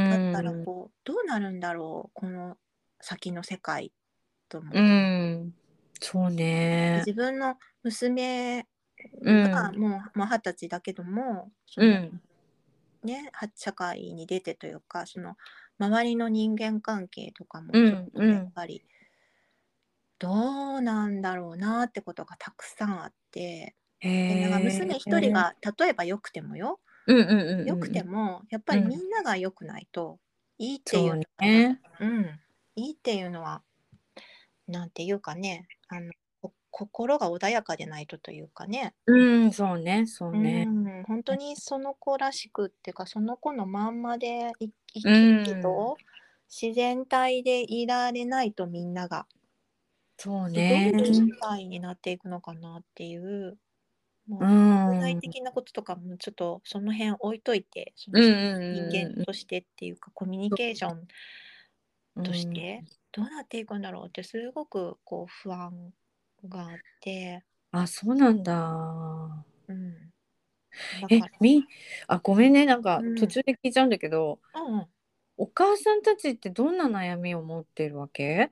[0.10, 2.58] だったらこうどうなるんだろうこの
[3.02, 3.94] 先の世界
[4.50, 4.82] と思って、う
[5.46, 5.54] ん。
[6.02, 7.04] そうね。
[7.06, 8.68] 自分の娘
[9.22, 9.44] うん。
[9.52, 12.22] がもうまあ二十歳だけども、うん
[13.04, 15.36] ね、は社会に出てというかその
[15.80, 18.84] 周りの人間関係とかもうんちょっとやっぱり
[20.20, 28.90] どうなんだろうなってことがたくさんあってでなんか娘一人が例えば良くてもようんうんうんうん良くてもやっぱりうん。
[28.90, 30.20] みんなが良くないと
[30.58, 31.82] いいっていそううのはね。
[32.02, 32.40] うん、
[32.76, 33.64] いいっていうのは
[34.68, 36.18] なんていうかねあのこ
[36.72, 38.94] 心が穏やかでないとというかね。
[39.06, 40.66] うんそうねそうね。
[40.68, 45.98] うん、本当にその子らしくっていうかその子のまんまでい生き生きと
[46.50, 49.28] 自然体でいられないとみんなが、
[50.18, 53.58] そうどうねいう社会になっていくのかなっていう。
[54.28, 54.96] もううん。
[54.96, 62.84] 具体的なこととかもちょっとその辺置いといてその人間としてっていうかコミュニケーションとして。
[63.12, 65.92] どうなっていくんだろうってすごくこう不安
[66.48, 69.46] があって、あそうなんだ。
[69.68, 71.66] うん、だえみ
[72.08, 72.66] あごめんね。
[72.66, 73.16] なんかうん。
[73.16, 74.88] 途中で聞いちゃうんだけど、うんうん、
[75.38, 78.52] お母さんたちってどんな悩みを持ってるわけ？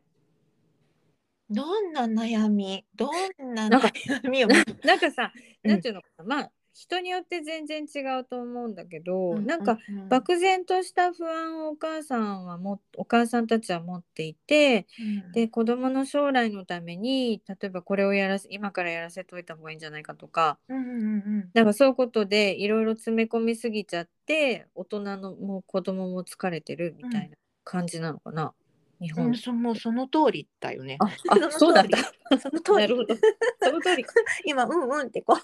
[1.49, 2.85] どんな悩み？
[2.95, 4.47] どんななんか悩みを
[4.83, 5.31] なんかさ、
[5.63, 5.71] うん。
[5.71, 6.25] なんていうのかな。
[6.25, 10.09] まあ人によって全然違うと思うんだけど、うなんか、ううん。
[10.09, 15.31] 漠然とした不安をお母さんはもお母さんたちは持っていてうん。
[15.31, 28.53] で子供の将来のために例えばこれをやらせ今からやらせといた方がいいんじゃないかとかうんうんうんなんかそういうことでいろいろ詰め込みすぎちゃって大人のもう子供も疲れてるみたいな感じなのかな、
[28.99, 30.97] 日本、うん、そもうその通りだよね。
[30.99, 31.05] あ
[31.47, 31.97] あそうだった。
[32.39, 32.77] その通り。
[32.81, 33.15] なるほど。
[33.61, 34.13] その通りか。
[34.45, 35.37] 今うんうんってこう。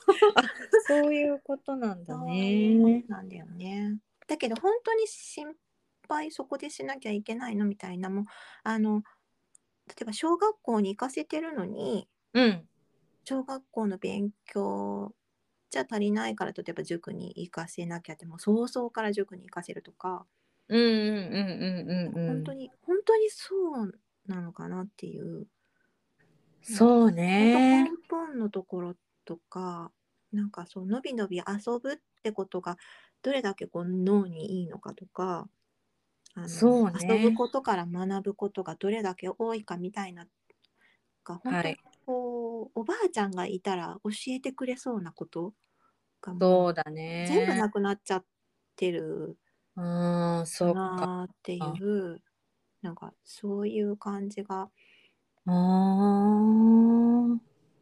[0.88, 3.04] そういうことなんだね。
[3.08, 3.98] なんだよね。
[4.28, 5.54] だけど本当に心
[6.08, 8.26] 配そこでしなきゃいけないのみたいなもう
[8.64, 9.04] あの
[9.88, 12.68] 例えば小学校に行かせてるのにうん。
[13.26, 15.14] 小学校の勉強
[15.70, 20.26] じゃ足りないから例えば塾に行かせなきゃってもう早々から塾に行かせるとか、
[20.70, 22.38] うんうんうんうんうんうん。
[22.38, 23.92] 本当に本当にそう
[24.28, 25.48] なのかなっていう。
[26.62, 28.96] そう本ね当根本のところ
[29.26, 29.92] とか
[30.32, 32.78] なんかそうのびのび遊ぶってことが
[33.22, 35.50] どれだけこう脳にいいのかとか
[36.36, 40.26] あのそうね遊ぶことから学ぶことがどれだけ多いかみたいな
[41.24, 45.54] が本当にはいこう、おばあちゃんがいたら教えてくれそうなこと
[46.22, 47.28] がもそうだね。
[47.28, 48.26] 全部なくなっちゃっ
[48.76, 49.38] てる
[49.76, 50.80] うんそうか。
[50.82, 52.22] なっていう
[52.82, 54.70] なんかそういう感じが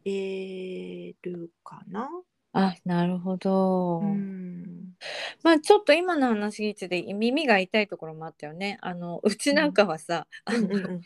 [0.04, 2.08] 出るかな。
[2.54, 4.94] あなるほど、うん。
[5.42, 8.78] まあちょっと今の話聞いてて耳が痛いところもあったよね。
[8.80, 10.64] あのうちなんかはさ、うん。
[10.64, 11.00] うんうん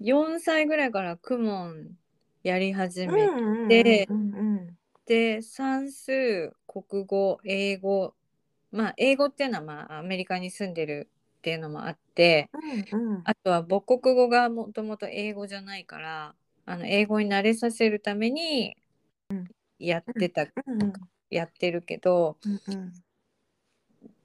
[0.00, 1.90] 4歳ぐらいから公文
[2.42, 4.08] やり始うんめうんて、
[5.06, 8.14] で算数国語英語
[8.72, 12.50] まあ英語っていうのはまあアメリカに住んでるっていうのもあって
[12.92, 13.24] うんうん。
[13.24, 16.34] あとは母国語がもともと英語じゃないから
[16.66, 18.76] あの英語に慣れさせるために
[19.78, 20.92] やってた、うんうん
[21.30, 22.92] やってるけどうんうん。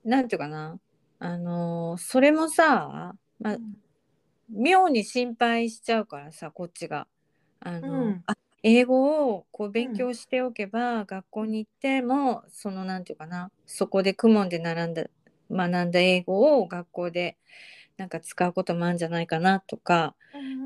[0.04, 0.80] なんていうかな
[1.20, 3.58] あのーそれもさ、まあ、
[4.50, 7.08] 妙に心配しちゃうからさこっちが。
[7.60, 8.24] あのうん。
[8.28, 8.36] あ
[8.68, 15.04] 英語をこう勉強しておけば、学校に行ってもそのなんていうかなそこで公文で並んだ
[15.52, 17.38] 学んだ英語を学校で
[17.98, 20.16] なんか使うこともあるんじゃないかなとか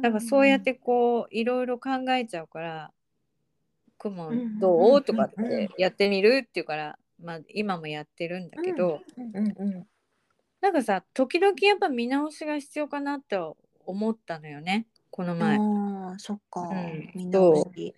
[0.02, 2.91] なんかそうやってこういろいろ考えちゃうから
[4.00, 9.88] 「公文どう?」とかってやってみるって言うから、まあ、今もやってるんだけど、うんうんうん
[10.62, 13.38] なんかさ時々やっぱ見直しが必要かなって
[13.86, 15.58] 思ったのよねこの前。
[16.10, 17.93] ああそっか、うんみんな好き。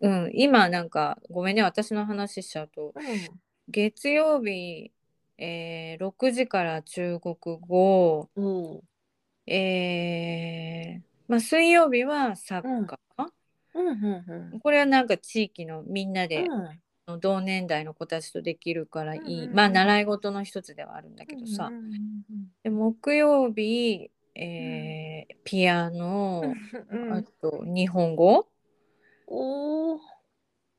[0.00, 2.92] うん、今なんかごめんね私の話しちゃうと。
[2.94, 3.40] うん。
[3.68, 4.90] 月曜日、
[5.38, 8.82] えー6時から中国語、おう
[9.46, 13.26] えーまあ、水曜日はサッカー、
[13.74, 13.86] うん。
[13.88, 14.04] うん
[14.52, 17.20] うんこれはなんか地域のみんなで、うん。
[17.20, 22.46] 同年代の子たちとできるからいい、まあ習い事の一つではあるんだけどさ、うんうん。
[22.62, 26.54] で木曜日、えーピアノ、
[27.10, 28.48] あと日本語、
[29.26, 30.00] おー。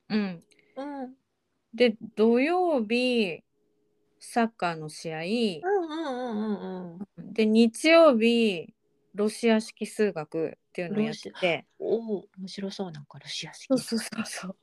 [0.09, 0.43] うん、
[0.77, 1.15] うん。
[1.73, 3.43] で土曜日
[4.19, 8.73] サッカーの試合、うんうんうんうんで日曜日
[9.15, 11.65] ロシア式数学っていうのをやってて。
[11.79, 13.67] おお面白そうなんかロシア式。
[13.67, 14.55] そうそうそうそう。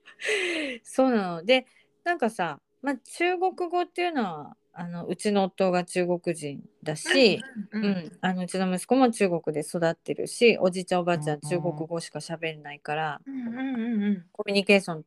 [0.83, 1.45] そうなの。
[1.45, 1.67] で
[2.05, 8.13] なんかさ、まあ、中国語っていうのはあのうちの夫が中国人だし、ううんん。
[8.23, 14.25] あのうちの息子も中国で育ってるしおじいちゃんおばあちゃん中国語しか喋れないからうんうんうんうん。
[14.33, 15.05] コミュニケーション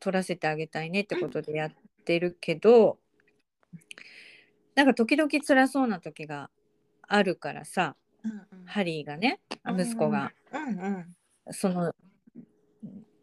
[0.00, 1.72] 取らせてあげたいねってことでやっ
[2.04, 2.98] てるけど
[4.74, 6.50] なんか時々辛そうな時が
[7.08, 7.96] あるからさ
[8.66, 10.30] ハリーがね息子が。
[10.52, 10.88] うんう
[11.50, 11.52] ん。
[11.52, 11.94] その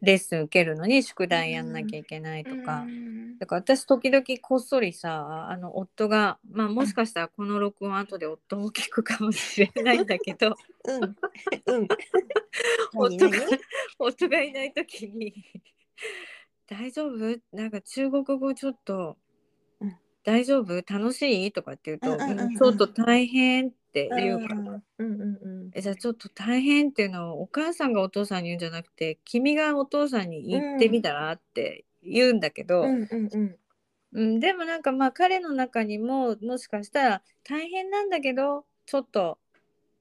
[0.04, 2.82] レッスン受けるのに宿題やんなきゃいけないとか。
[2.82, 10.56] うんだから私時々こっそりさあの夫がまあもしかしたらこの録音後で夫も聞くかもしれないんだけど。
[10.86, 11.16] うん。
[11.66, 11.88] うん。
[14.00, 15.34] 夫がいない時に
[16.68, 17.42] 「大丈夫？
[17.52, 19.23] なんか中国語ちょっと、うん
[20.24, 20.76] 大丈夫？
[20.76, 24.56] 楽しい?」とかって言うと、うんうんうんちょっと大変」って言うか。
[24.56, 24.60] ら。
[24.60, 25.72] うんうんうん。
[25.74, 33.56] えじゃあちょっと大変っていうのをお母さんがお父さんに言うんじゃなくて君がお父さんに言ってみたらって言うんだけど、うんうんうん。
[34.14, 39.38] うん、でもなんかまあ彼の中にももしかしたら大変なんだけどちょっと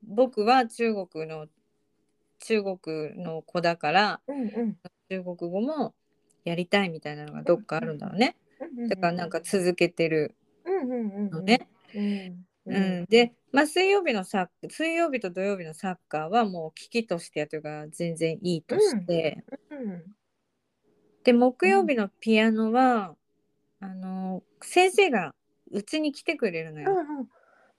[0.07, 1.49] 僕は中国の
[2.39, 4.77] 中国の子だからうんうん。
[5.11, 5.95] 中国語も
[6.45, 8.37] やりたいみたいなのがどっかあるんだろうね。
[8.37, 8.43] うん
[8.89, 10.35] だからなんか続けてる。
[11.31, 11.69] のね。
[11.95, 12.47] うん。
[12.65, 20.05] うん、で、まあ、水曜日のサッ水曜日と土曜日のサッカーはもう危機としてやってるから全然いいとして、うん
[21.25, 23.15] で木曜日のピアノは、
[23.81, 25.35] あの先生が
[25.71, 26.91] うちに来てくれるのよ。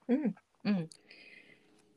[0.08, 0.34] うんうん。
[0.64, 0.88] うん、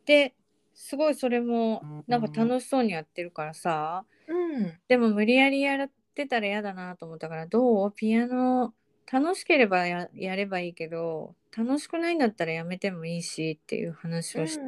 [0.06, 0.34] で
[0.74, 4.06] すごいそれもなんか楽しそうにやってるからさ。
[4.28, 4.74] うん。
[4.90, 5.78] でも無理やりや
[6.24, 7.94] ってたら嫌だなと思ったからどう？
[7.94, 8.74] ピアノ
[9.12, 14.66] 楽しければややればいいけど楽しくないんだったらやめてもいいしっていう話をして、い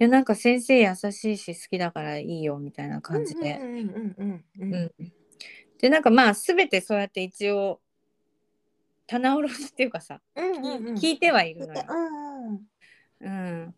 [0.00, 3.58] やなんか先生優しいし好きだからいいよみたいな感じで。
[3.60, 4.92] うんうんうんううんん、
[5.78, 7.80] でなんかまあ全てそうやって一応
[9.06, 10.94] 棚卸しっていうかさ、うんうんうん。
[10.94, 11.84] 聞いてはいるのよ。
[11.88, 12.60] うん
[13.20, 13.74] うん、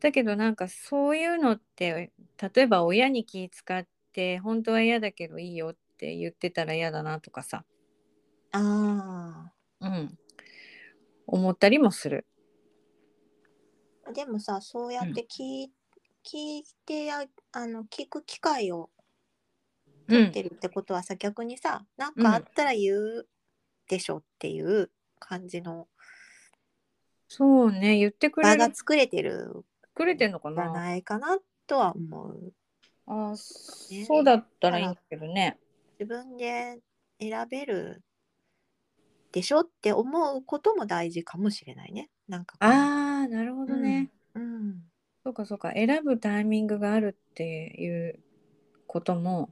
[0.00, 2.10] だけどなんかそういうのって
[2.54, 7.66] 例えば親に気使って本当は嫌だけどいいよって言ってたら嫌だなとかさ、
[8.52, 10.18] あうん、
[11.26, 12.26] 思ったりもする。
[14.06, 15.72] あでもさそうやって聞い,、
[16.24, 18.88] 聞いてやあの聞く機会を
[20.08, 20.16] うん。
[20.16, 23.28] 取ってるってことはさ、逆にさなんかあったら言う
[23.88, 25.86] でしょっていう感じの
[27.28, 28.58] そうね言ってくれる。
[28.58, 32.52] 場が作れてるくれてんのかんじゃなないかなとは思う。
[33.06, 35.58] あそうだったらいいんだけどね。
[36.00, 36.78] 自分で
[37.20, 38.02] 選べる
[39.32, 42.08] でしょって思うことも大事かもしれないね。
[42.26, 44.10] なんかああなるほどね。
[44.34, 44.82] うん、
[45.22, 48.18] そうかそうか選ぶタイミングがあるっていう
[48.86, 49.50] ことも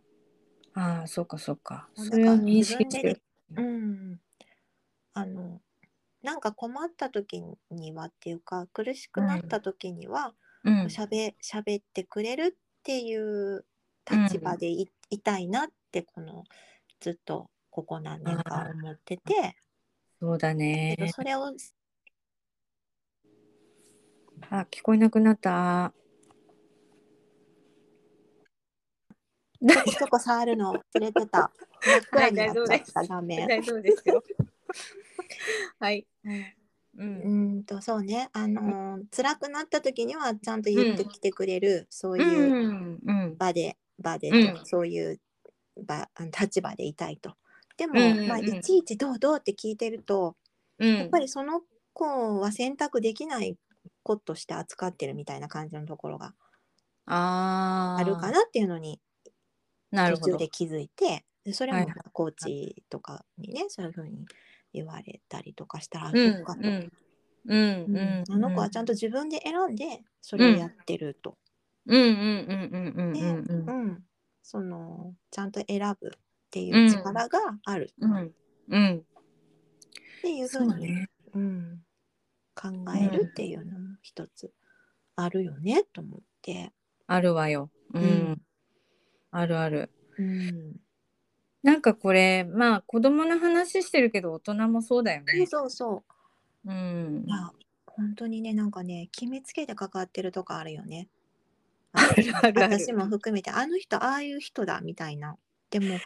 [0.72, 1.90] ああそうかそうか。
[1.94, 3.02] それを認識して。
[3.02, 3.22] る。
[3.54, 4.20] うん、
[5.12, 5.60] あの
[6.22, 10.32] なんか困った時にはっていうか苦しくなった時には
[10.64, 10.88] うん。
[10.88, 13.66] しゃべしゃべってくれるっていう
[14.10, 16.44] 立場でい,、いたいなってこの
[17.00, 19.56] ずっとここ何年か思ってて、
[20.20, 20.96] そうだね。
[21.14, 21.54] それを
[24.50, 25.92] あ聞こえなくなった。
[29.68, 31.50] ちょこちょこ触るの忘れてた。
[31.84, 33.46] 真っ暗になっちゃった画面。
[33.48, 34.22] 大丈夫ですよ。
[35.78, 36.06] はい。
[36.24, 36.30] う。
[36.94, 42.98] うんんとそうねあのー辛くなった時にはちゃんと言ってきてくれる、そういううん。
[43.04, 43.36] うん。
[43.36, 45.20] 場で、場で、うんそういう
[45.84, 47.34] 場あの立場でいたいと。
[47.76, 50.36] でも、うんうんうんまあ、いちいちどうどうって聞いてると、
[50.78, 50.98] うん。
[50.98, 51.62] やっぱりその
[51.92, 53.56] 子は選択できない
[54.02, 56.34] 子として扱ってるみたいな感じのところが
[57.06, 58.00] ああ。
[58.00, 59.00] あるかなっていうのに
[60.04, 60.48] 途中で。
[60.48, 64.26] 気づいてでそれもコーチとかにね、そういうふうに
[64.72, 66.60] 言われたりとかしたら、あうんそうかと。
[66.62, 66.90] うん。
[67.46, 67.84] うん。
[67.88, 68.24] うんうん。
[68.30, 71.38] あの子はちゃんと自分で選んでそれをやってると。
[71.86, 71.98] うん。
[72.06, 72.26] うん。
[73.14, 73.16] うん。
[73.16, 73.16] うん。
[73.16, 73.46] うん。
[73.48, 73.88] うん。
[73.88, 74.02] うん、
[74.50, 76.10] そのちゃんと選ぶっ
[76.50, 78.34] ていう力があるうん。
[78.70, 78.96] うん。
[78.96, 81.10] っていうふそううに、ね。
[81.34, 81.82] うん、
[82.54, 84.50] 考えるっていうのも一つ
[85.16, 86.72] あるよねと思って。
[87.06, 87.68] あるわよ。
[87.92, 88.40] ううんん。
[89.32, 89.90] あるある。
[90.18, 90.80] うん、
[91.62, 95.44] なんかこれまあ子供の話してるけど大人もそうだよね。
[95.44, 96.02] そうそ
[96.64, 97.30] ううんい。
[97.30, 97.50] や
[97.86, 101.10] 本当にねなんかね決めつけてかかってるとこあるよね。
[101.92, 102.64] あるある。
[102.64, 105.36] ある私も含めてあの人ああいう人だみたいな。
[105.70, 105.98] でも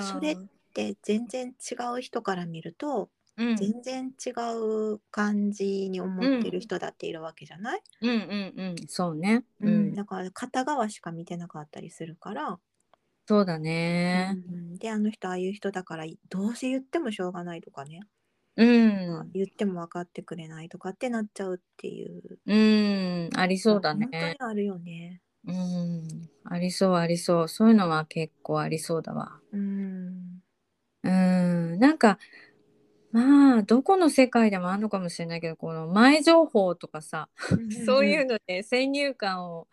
[0.00, 0.36] それっ
[0.72, 3.56] て全然違う人から見るとうん。
[3.56, 8.76] 全然違う感じに思ってる人だっているわけじゃない、うんうんうん。
[8.88, 9.44] そうね。
[9.60, 9.92] ううん。
[9.92, 9.94] ん。
[9.94, 12.58] だから片側しか見てなかったりするから、
[13.26, 14.36] そうだね。
[14.36, 14.78] うん。
[14.78, 18.00] であの人ああいう人だからどうせ言ってもしょうがないとかね、
[18.56, 19.30] うん。
[19.32, 23.30] 言っても分かってくれないとかってなっちゃうっていううん。
[23.38, 24.36] ありそうだ本当にね。
[24.38, 25.20] あるよね。
[25.46, 26.30] うん。
[26.44, 27.48] ありそうありそう。
[27.48, 29.40] そういうのは結構ありそうだわ。
[29.52, 30.42] うん
[31.02, 31.78] うん。
[31.78, 32.18] なんか
[33.12, 37.28] まあどこの世界でもあるのかもしれないけどこの前情報とかさ
[37.86, 39.68] そういうので先入観を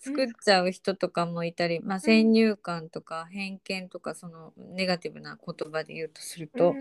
[0.00, 6.74] 作っちゃう人とかもいたり、まあ、先入観とか偏見とかそのネガティブな言葉で言うとすると、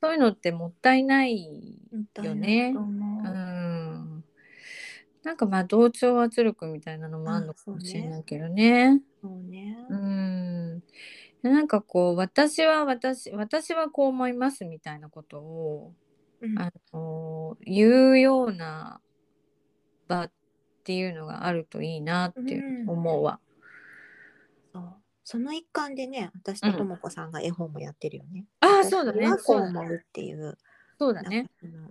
[0.00, 2.82] そういうのってもったいないうんよねうう。
[2.82, 4.24] ん。
[5.22, 9.02] なんかまあ同調圧力みたいなのもあるのかもしれないけどね。
[9.20, 9.76] そうね。
[9.88, 10.82] うん。
[11.42, 15.92] なんかこう私は私私はこう思いますみたいなことを
[16.40, 19.00] うんあの言うような
[20.08, 20.30] 場っ
[20.86, 23.40] ていうのがあるといいなって思うわ。
[24.72, 24.94] そう。
[25.24, 28.46] その一環でね、私とともこさんが絵本もやってるよね。
[28.60, 29.26] ああそうだね。
[29.38, 30.56] そう思うっていう、
[31.00, 31.50] そうだね。
[31.62, 31.90] うん、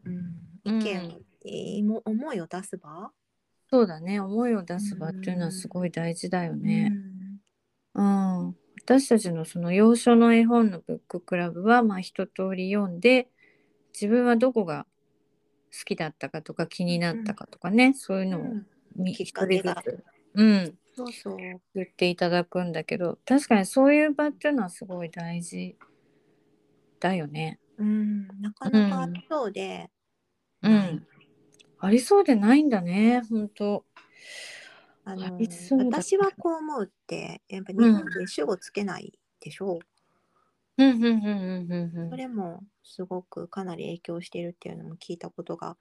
[0.66, 0.82] うん。
[0.82, 3.12] 意見、えーも思いを出す場、
[3.70, 4.22] そうだね。
[4.22, 6.94] 思いを出す場っていうのはすごい大事だよね。
[7.94, 13.28] うん、私たちのその洋書の絵本のブッククラブはまあ一通り読んで
[13.94, 14.86] 自分はどこが
[15.78, 18.62] 好きだったかとか気になったかとかね、そういううんのをみ
[19.04, 19.84] きっ一かけが。
[20.34, 21.38] うん、そうそう。
[21.38, 25.78] 言っていただくんだけど確かにそういう場っていうのはすごい大事。
[27.00, 27.60] だよね。
[27.78, 29.90] うん、なかなかありそうで、
[30.62, 31.08] うないん、
[31.80, 33.86] ありそうでないんだね本当。
[35.04, 35.38] あの
[35.86, 39.80] 私はこう思うって、やっぱ日本で主語つけないでしょ。
[40.78, 40.84] う。
[40.84, 42.10] うんうんうんうんうんうん。
[42.10, 45.78] それもすごくかなり影響してるっていうのも聞いたことが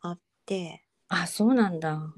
[0.00, 0.84] あって、
[1.14, 2.12] あそうなんだ。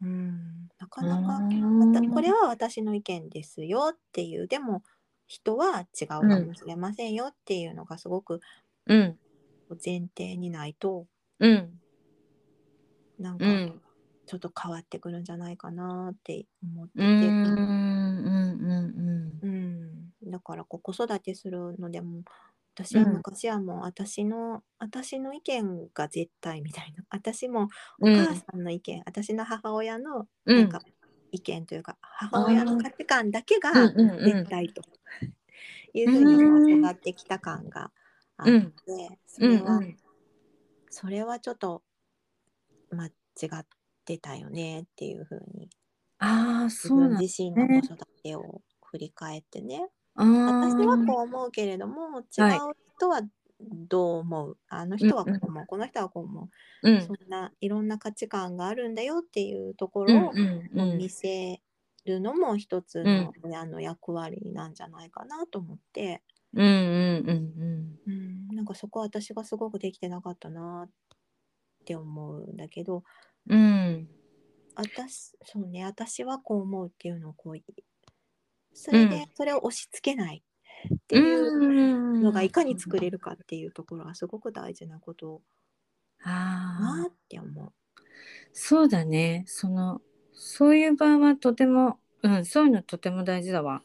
[0.00, 4.82] うん、なかなかうんまたこれは私の意見ですよっていうでも
[5.26, 8.40] 人は違うかもしれませんよっていうのがすごく
[8.86, 9.18] うん。
[9.84, 11.06] 前提にないと
[11.38, 11.70] うん。
[13.18, 13.80] なんかうん。
[14.24, 17.02] ちょっと変わってくるんじゃないかなって思ってて、
[19.42, 20.12] うん。
[20.30, 22.22] だからこう子育てするのでも
[22.74, 23.12] 私はうん。
[23.14, 27.04] 昔はもう私の、私の意見が絶対みたいな。
[27.10, 27.68] 私も
[28.00, 28.14] おうん。
[28.14, 30.56] 母さんの意見、私の母親のうん。
[30.56, 30.82] なんか
[31.32, 34.24] 意見というか、母親の価値観だけがうんうんうん。
[34.24, 34.82] 絶対と
[35.94, 37.90] いうふうに育ってきた感が
[38.38, 39.80] あって、それは、
[40.90, 41.82] それはちょっと
[42.90, 43.10] 間違
[43.60, 43.66] っ
[44.04, 45.68] てたよねっていうふうに
[46.18, 49.80] あそうなん分自身の子育てを振り返ってね。
[49.84, 51.06] あ私はー。
[51.06, 52.24] こう思うけれども違う
[52.96, 53.22] 人は
[53.60, 56.48] どう思う、あの人はこう思う、この人はこう思
[56.82, 57.02] う、うん。
[57.02, 61.60] そんないろんな価値観があるんだよっていうとこうんろをうんうん見せ
[62.04, 66.22] るのも一つの親の役割なんじゃないかなと思って、
[66.54, 68.10] うんうんうんう
[68.52, 70.90] ん、なんかそこは私がすごくできてなかったなっ
[71.84, 73.04] て思うんだけど。
[73.48, 74.08] うんうん。
[74.74, 77.56] 私そうね私はこう思うっていうのをこう
[78.74, 79.10] それうん。
[79.10, 80.42] でそれを押し付けない
[80.94, 85.42] っていうのがいかに作れるるかっていうところがすごく大事なこと
[86.24, 87.72] ああなって思う。
[88.52, 89.44] そうだね。
[89.46, 90.00] その
[90.32, 93.82] そういう場合はとてもうんそういうのとても大事だわ。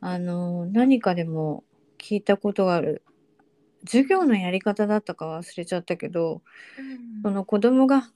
[0.00, 1.64] あの何かでも
[1.98, 3.02] 聞いたことがある。
[3.86, 6.42] 授業のやり方だったか忘れちゃったけど
[7.22, 8.10] その子供が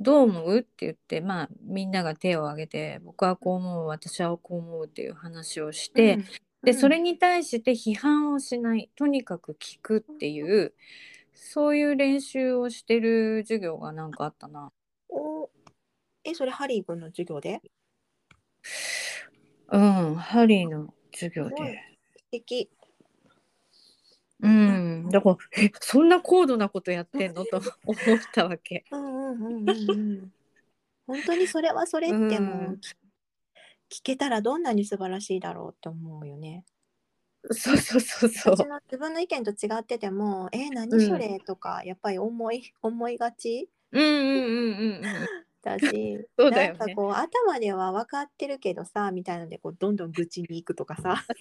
[0.00, 0.58] どう思う？
[0.58, 6.20] って言ってまあみんなが手を挙げて僕はこう思う私はこう思うっていう話をして、
[6.62, 10.72] でそれに対して批判をしないとにかく聞くっていう
[11.34, 14.70] そういう練習をしてる授業がなんかあったな。
[15.08, 15.50] お
[16.22, 17.60] えそれハリー君の授業で？
[19.72, 21.54] うんハリーの授業で。
[22.16, 22.70] 素敵
[24.40, 27.44] うん、だからえそんな高度なことやってんの？
[27.46, 28.84] と思ったわけ。
[28.90, 30.32] うんうんうんうんうん
[31.06, 32.80] 本当にそれはそれってもう、うん
[33.90, 36.64] 聞けたらどんなに素晴らしいだろうって思うよね。
[37.50, 38.56] そうそうそうそう。
[38.84, 45.02] 自分の意見と違ってても「え何それ?」とかやっぱり思い思いがちうんうんうんうん
[45.64, 45.78] うん。
[45.78, 51.24] だし そうだよねなんかこう頭では分かってるけどさみたいなのでこうどんどん愚痴に行くとかさ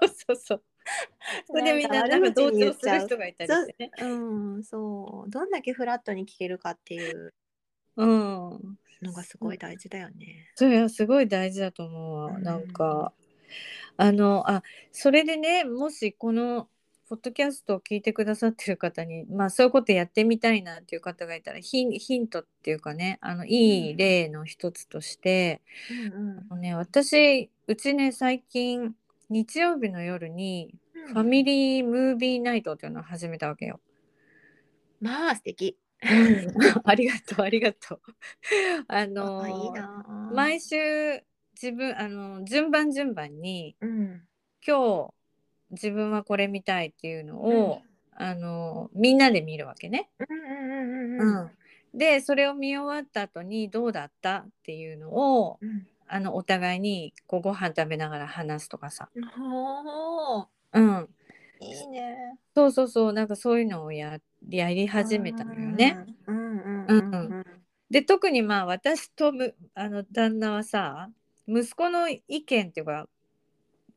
[0.00, 0.62] そうそうそう。
[1.46, 3.90] それでみんななんか同調する人がいたりしてね。
[4.00, 4.04] う
[4.58, 7.32] んそうどんだけフラットに聞けるかっていう
[7.96, 8.78] うん。
[9.02, 10.48] のがすごい大事だよね。
[10.54, 12.26] それはすごい大事だと思うわ。
[12.28, 13.12] うんなんか
[13.96, 14.62] あのあ
[14.92, 16.68] それでねもしこの
[17.12, 25.60] ポッドキャストを聞いてくださってる方にまあそういうことやってみたいなっていう方がいたらヒンヒントっていうかねあのいい例の一つとして、
[26.50, 28.94] うんね、私うちね最近
[29.28, 33.78] 日曜日の夜にうんファミリームービーナイトっていうのを始めたわけよ。
[34.98, 35.76] まあ素敵。
[36.84, 38.00] ありがとうありがとう。
[38.88, 41.22] あの毎週
[41.60, 44.22] 自分あの順番順番にうん
[44.66, 45.14] 今日
[45.72, 47.82] 自分はこれ見たいっていうのを、
[48.14, 50.10] あのみんなで見るわけね。
[50.18, 51.44] うんうんうんうんう
[51.94, 51.98] ん。
[51.98, 55.86] でそれを見終わった後にどうだったっていうのをうん。
[56.14, 59.08] あのお互いにこうご飯食べながら話すとかさ。
[59.34, 61.06] ほうん、ー
[61.60, 62.38] いいね。
[62.54, 63.12] そうそうそう。
[63.14, 64.18] なんかそういうのをや
[64.50, 66.04] やり始めたのよね。
[66.26, 67.46] うんうんうんうん
[67.92, 71.10] で特にまあ私とむあの旦那はさ
[71.46, 73.06] 息子の意見っていうか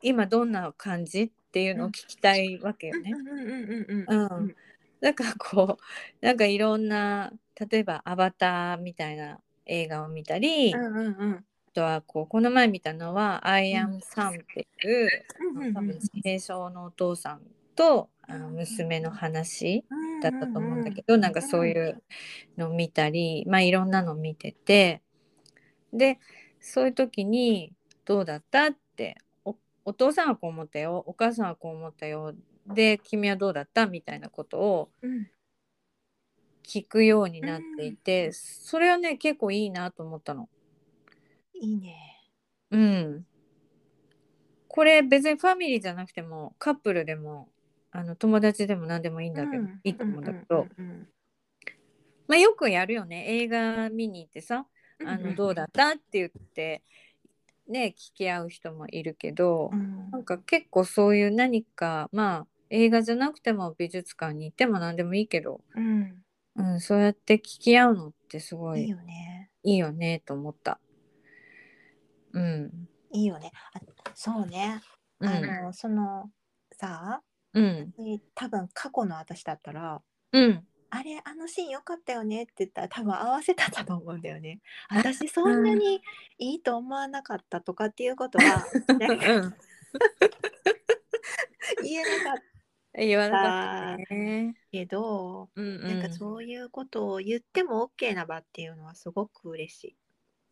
[0.02, 3.14] 今どんな感じっていうのを聞きたいわけよね。
[3.14, 4.48] うんうんうんうんううん。
[4.48, 4.56] ん、
[5.00, 5.14] なん。
[5.14, 7.32] かこうなんかいろんな
[7.70, 11.46] 例えば「アバター」みたいな映画を見たり、あうんうんうん。
[11.74, 17.42] とはこうこの前見たのは「アイアムサン」っていう、うんうんうん多分自閉症のお父さん
[17.74, 19.86] とあの娘の話
[20.22, 22.04] だったと思うんだけど、なんかそういう
[22.58, 25.02] のを見たり、まあいろんなの見てて
[25.94, 26.20] で
[26.60, 27.72] そういう時に
[28.04, 29.16] 「どうだった?」って
[29.86, 32.34] お「お父さんはこう思ったよお母さんはこう思ったよ
[32.68, 35.28] で君はどうだった?」みたいなことをうん
[36.68, 40.50] 聞くようになっていて、それはね結構いいなと思ったの。
[41.54, 41.96] いいね。
[42.72, 43.28] うん。
[44.68, 47.50] これ別にファミリーじゃなくてもカップルでも
[47.92, 51.08] あの友達でも何でもいいんだけど、いいと思うんだけど、うんうん
[52.28, 54.66] まあよくやるよね映画見に行ってさ
[54.98, 55.90] うんあのどうだった？
[55.90, 56.82] って言って
[57.68, 66.24] ね聞き合う人もいるけど、うんなんか結構そういう何かまあ映画じゃなくても美術館に行っても何でもいいけど、うん
[66.56, 69.50] うん、そうやって聞き合うのってすごいいいよね。
[69.64, 70.80] いいよねと思った。
[72.34, 72.88] うん。
[73.12, 73.52] いいよね。
[73.74, 73.80] あ
[74.14, 74.82] そうね。
[75.20, 75.30] うん。
[75.30, 76.30] あのその
[76.72, 77.22] さ
[77.54, 77.94] うん。
[78.34, 80.02] 多分過去の私だったら
[80.32, 80.66] うん。
[80.90, 84.62] あれあのシーン良かったよねって言ったら多分合わせたと思うんだよね。
[84.90, 86.02] 私そんなに
[86.38, 89.56] いいと思わなかったとかっていうことは うん
[91.84, 92.56] 言えなかった
[93.02, 94.56] 言わなかったね。
[94.72, 99.98] けど、うんうん、なんかそういうことを言っても OK な場っていうのはすごく嬉しい。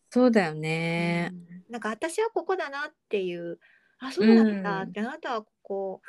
[0.10, 1.30] そうだよね。
[1.32, 3.60] うんなんか私はここだなっていう
[4.00, 6.02] あそうなんだって、あなたはここ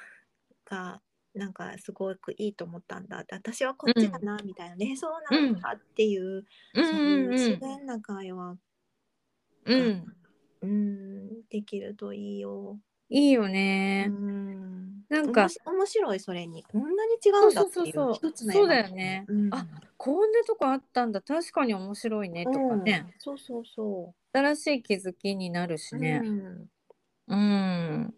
[0.64, 1.00] が
[1.34, 8.56] なんかすごくいいと思ったんだって私はこっちだなみたいなね、そうなんだっていう、うんそういううん自然な会話
[9.66, 9.76] うん。
[9.76, 10.04] うん。
[10.62, 12.78] うんできるといいよ。
[13.10, 14.06] いいようね。
[14.06, 19.66] んなんか面白いそれにこんなに違うんだっていうそうそうそうそう一つのそうだよねうんあ
[19.98, 25.98] こんなとこあったんだ確かに面白いねとかね、うんそうそうそ新しい気づきになるしう。
[25.98, 26.20] ね。
[26.24, 26.68] うん
[27.28, 28.14] うん。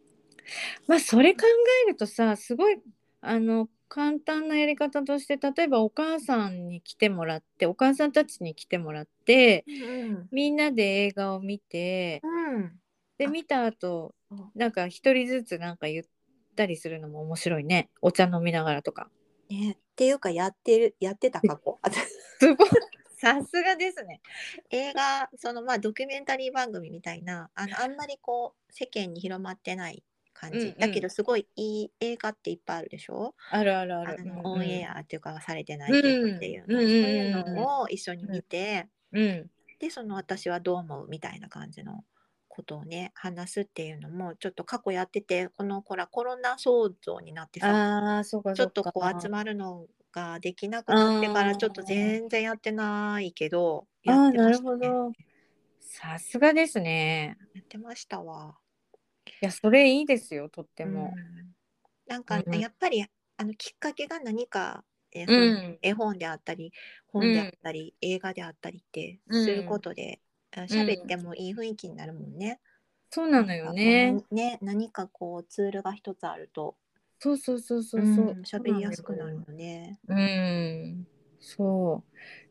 [0.87, 1.41] まあそれ考
[1.87, 2.81] えるとさすごい
[3.29, 9.71] あの簡単なやり方として例えばお母さんに来てもらってお母さんたちに来てもらってう
[10.13, 12.65] んみんなで映画を見てうん。
[12.65, 12.71] あ。
[13.19, 14.15] で見た後
[14.55, 16.05] なんか一人ずつなんか言っ
[16.57, 17.91] たりするのも面白いね。
[18.03, 19.09] お茶飲みながらとか。
[19.49, 21.79] ね、っていうかやってるやってた過去。
[22.41, 22.69] すごい。
[23.19, 24.21] さすがですね。
[24.71, 30.03] 映画そのまあドキュメンタリー番組みたいなあのあんまりこう世間に広まってない
[30.37, 34.25] 感じ、うんうんだけどすごいいい映画っていっぱいあるでしょ、あるあるあある。
[34.25, 36.03] のうんオンエアっていうかされてないっ
[36.39, 39.51] ていうの、うんそういうのを一緒に見て、うん。
[39.79, 42.05] でその私はどう思うみたいな感じの
[42.49, 48.73] ことをね話すっていうのもちょっと過去やっててこのほらコロナ騒動になってさああそうかちょっ。
[48.73, 55.13] とこう集まるのができなくなってからちょっと全然やってないけどやってましたねど。
[55.81, 57.37] さすがですね。
[57.55, 58.57] やってましたわ。
[59.27, 61.15] いやそれいいですよとっても。
[61.17, 61.55] うん
[62.07, 63.05] なんか、うんやっぱり
[63.37, 66.73] あのきっかけが何か、えーうそのん絵本であったり
[67.09, 70.21] 本であったり、映画であったりってうんすることで
[70.55, 72.61] あ喋ってもいい雰囲気になるもんね。
[73.11, 76.77] そうなのよねね何かこうツールが一つあると
[77.19, 78.37] そうそうそうそううんそう。
[78.45, 79.99] 喋りやすくなるよね。
[80.09, 81.07] うん。
[81.49, 82.03] そ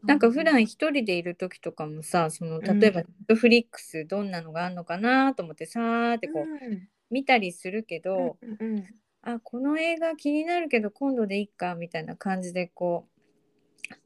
[0.03, 0.07] う。
[0.07, 3.07] なんか普段一人でいる時とかもさ、その例えばうん。
[3.07, 6.87] ネットフリックスどんなのがあるのかなと思ってさーってこううん。
[7.11, 8.85] 見たりするけど、うんうん
[9.27, 13.07] あこの映画気になるけど今度でいいかみたいな感じでこ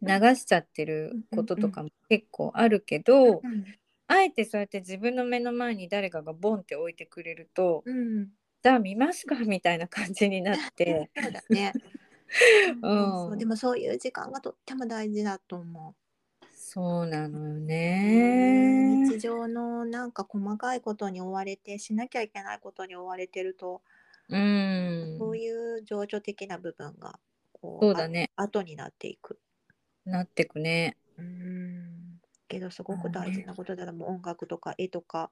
[0.02, 3.66] う流しちゃってることとかも結構あるけど、うん
[4.12, 8.30] あえてそうやって自分の目の前に誰かがボンって置いてくれるとうん。
[8.64, 11.12] じゃあ見ますかみたいな感じになって。
[11.50, 11.74] ね。
[12.70, 12.82] うん。
[12.82, 15.96] そうそうでもそういう時間がとっても大事だと思
[16.54, 17.60] そうなのよう。
[17.60, 19.08] ね。
[19.10, 23.82] 日常のなんか細かいことに追われてしなきゃいけないことに追われてると、
[24.30, 25.16] うん。
[25.18, 27.20] そういう情緒的な部分が
[27.54, 28.30] こそうだね。
[28.36, 29.40] あ後になっていく。
[30.06, 30.96] なってくね。
[31.18, 32.22] うん。
[32.48, 34.10] けどすごく大事なことだと思う。
[34.10, 35.32] 音楽とか絵とか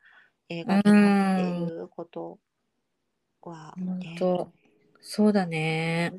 [0.50, 2.40] 映う画とかっていうこと
[3.44, 4.52] は本ね、当。
[5.02, 6.14] そうだね。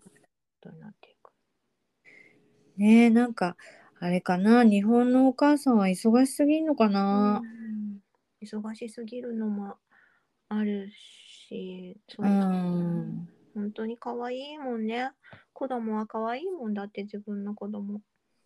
[2.78, 3.56] ねえなんか
[4.00, 7.42] あれかな日本のお母さんは忙しすぎんのかな？
[7.42, 7.98] うん
[8.40, 9.74] 忙しすぎるのも
[10.48, 15.10] あるし、そううん本当に可愛いもんね。
[15.52, 18.00] 子供は可愛いもんだって自分の子供。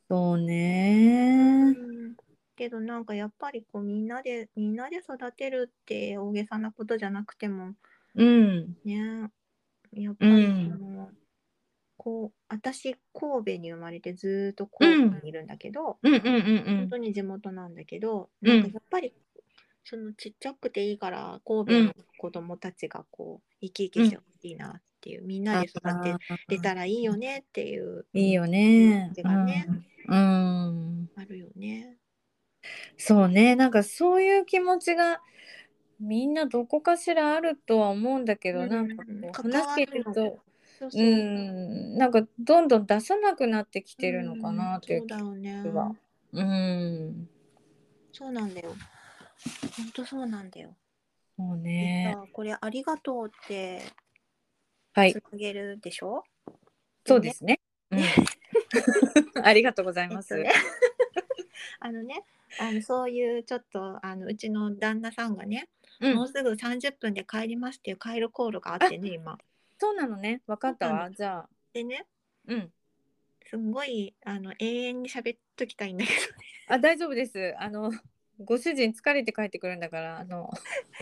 [0.09, 1.75] そうね。
[1.77, 2.15] うん
[2.57, 7.75] けどなんかやっぱりこうみんなでみんなで育てるって大げさなことじゃなくても
[8.15, 9.31] うんね
[9.93, 11.11] やっぱりうんその、
[12.03, 18.49] こう私神戸に生まれてずーっと神戸にいるんだけど、うんうんうん本当に地元なんだけど、うん。
[18.49, 19.15] なんかやっぱり
[19.85, 26.17] そのちっちゃくていいから神戸の子供たちがこう生き生きしてほしいなっていう、みんなで育て
[26.49, 29.13] れたらいいよねっていういいよね。
[29.19, 29.69] がね
[30.09, 30.21] うん、う
[31.03, 31.11] ん。
[31.15, 31.99] あるよね。
[32.97, 33.55] そうね。
[33.55, 35.21] なんかそういう気持ちが
[36.01, 38.69] みんなどこかしらあるとは思うんだけど、うん。
[38.69, 39.05] なんか
[39.45, 40.41] 話してると
[40.83, 41.05] そうそうう。
[41.05, 45.69] んなんかどんどん出さなくなってきてるのかなっていうんそうだよね気。
[45.69, 45.95] は
[46.33, 47.29] うん
[48.13, 48.75] そうなんだよ。
[49.77, 50.75] 本当そうなんだよ。
[51.39, 53.83] そうでねさこれありがとうって
[54.93, 56.25] はいつなげるでしょ？
[57.07, 57.61] そうですね。
[57.93, 58.01] うん、
[59.45, 60.37] ありがとうございます。
[60.37, 60.55] えっとね
[61.79, 62.25] あのね、
[62.61, 65.69] あのそういうちょっとあのうちの旦那さんがね、
[66.01, 69.39] うんもうすぐ30分で帰りますっていう帰るコールがあってね今。
[69.83, 70.43] そうなのね。
[70.47, 71.11] わかったわ。
[71.11, 72.07] じゃあ、でね、
[72.47, 72.71] うん。
[73.45, 76.19] すんごいあの永遠に喋っときたいんだけど、
[76.69, 77.53] あ、大丈夫です。
[77.59, 77.91] あの、
[78.39, 80.49] ご主人疲れて帰ってくるんだから、あの、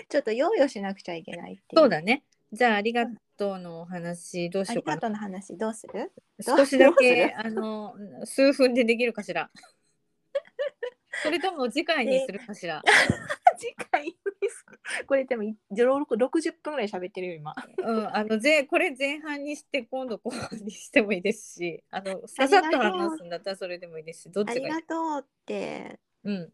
[0.08, 1.76] ちょっと用意をしなくちゃいけないって。
[1.76, 2.22] そうだね。
[2.54, 3.04] じゃあありが
[3.36, 4.94] とうのお話どうしあようかな。
[4.96, 6.10] りがとうの話どうする？
[6.40, 7.38] 少しだける？
[7.38, 9.50] あの数分でできるかしら。
[11.22, 12.82] それとも次回にするかしら？
[13.58, 14.16] 次回
[15.06, 17.54] これでも60分ぐらい喋ってるよ今。
[17.78, 24.74] うん、あの前これ前半にして今度後半にしてもいいですし、あのささっと話すんだったらそれでもいいですし、どっありちがいい？
[24.74, 25.98] がとうって。
[26.24, 26.52] うん、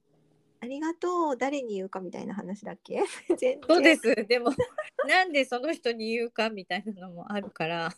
[0.60, 1.36] ありがとう。
[1.36, 3.02] 誰に言うかみたいな話だっけ？
[3.68, 4.14] そうです。
[4.26, 4.50] でも
[5.08, 7.92] なんでその人に言うかみたいなのもあるから、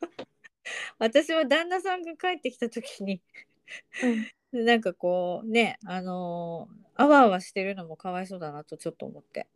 [0.98, 3.22] 私は旦那さんが帰ってきた時に
[4.02, 9.46] うんなんかこうね、あのーあわあわしてるのもかわいそうだなとちょっと思って、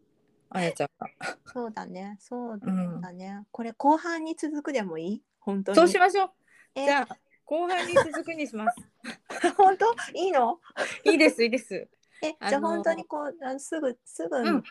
[0.49, 1.09] あやちゃんが。
[1.53, 5.23] そうだねそううんだね、これ後半に続くでもいい？
[5.41, 6.31] 本当にそうしましょう。
[6.77, 6.85] え？
[6.85, 8.79] じゃあ後半に続くにします。
[9.57, 9.93] 本当？
[10.15, 10.61] いいの？
[11.05, 11.89] いいですいいです。
[12.23, 14.63] え、あのじゃあ本当にこうあのすぐすぐうん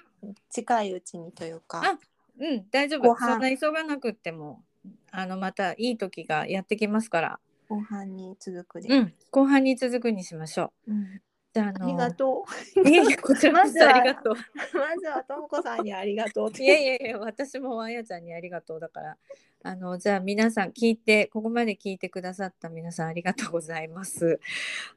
[0.49, 1.99] 近いうちにというか、あ
[2.37, 3.09] うん大丈夫。
[3.09, 4.63] 後半そんな急がなくっても
[5.11, 7.39] あのまたいい時がやってきますから。
[7.71, 10.91] 後半に続くで、うん後半に続くにしましょう。
[10.91, 11.21] うん
[11.53, 12.45] じゃああありのがと
[12.85, 14.33] いえいえこちらこまずはそありがとう。
[14.33, 14.35] う
[14.77, 19.17] まずはともこさんにありがとうっていやいやいや私もあやちゃんにありがとうだから
[19.63, 24.39] あのじゃあ皆さん聞いてここまで聞いてくださった皆さんありがとうございます。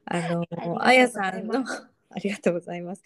[0.05, 0.45] あの
[0.79, 3.03] あやがとうございますさんのありがとうございます。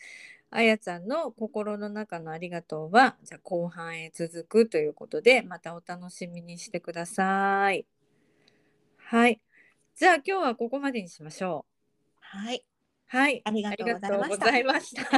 [0.52, 7.86] あやちゃ んの心の中のありがとうはじゃあ後半へ続くということでまたお楽しみにしてください。
[8.98, 9.42] はい。
[10.00, 11.76] じゃあ今日はここまでにしましょう。
[12.22, 12.64] はい
[13.08, 13.42] はい。
[13.44, 15.12] ありがとうございましたありがとうございました。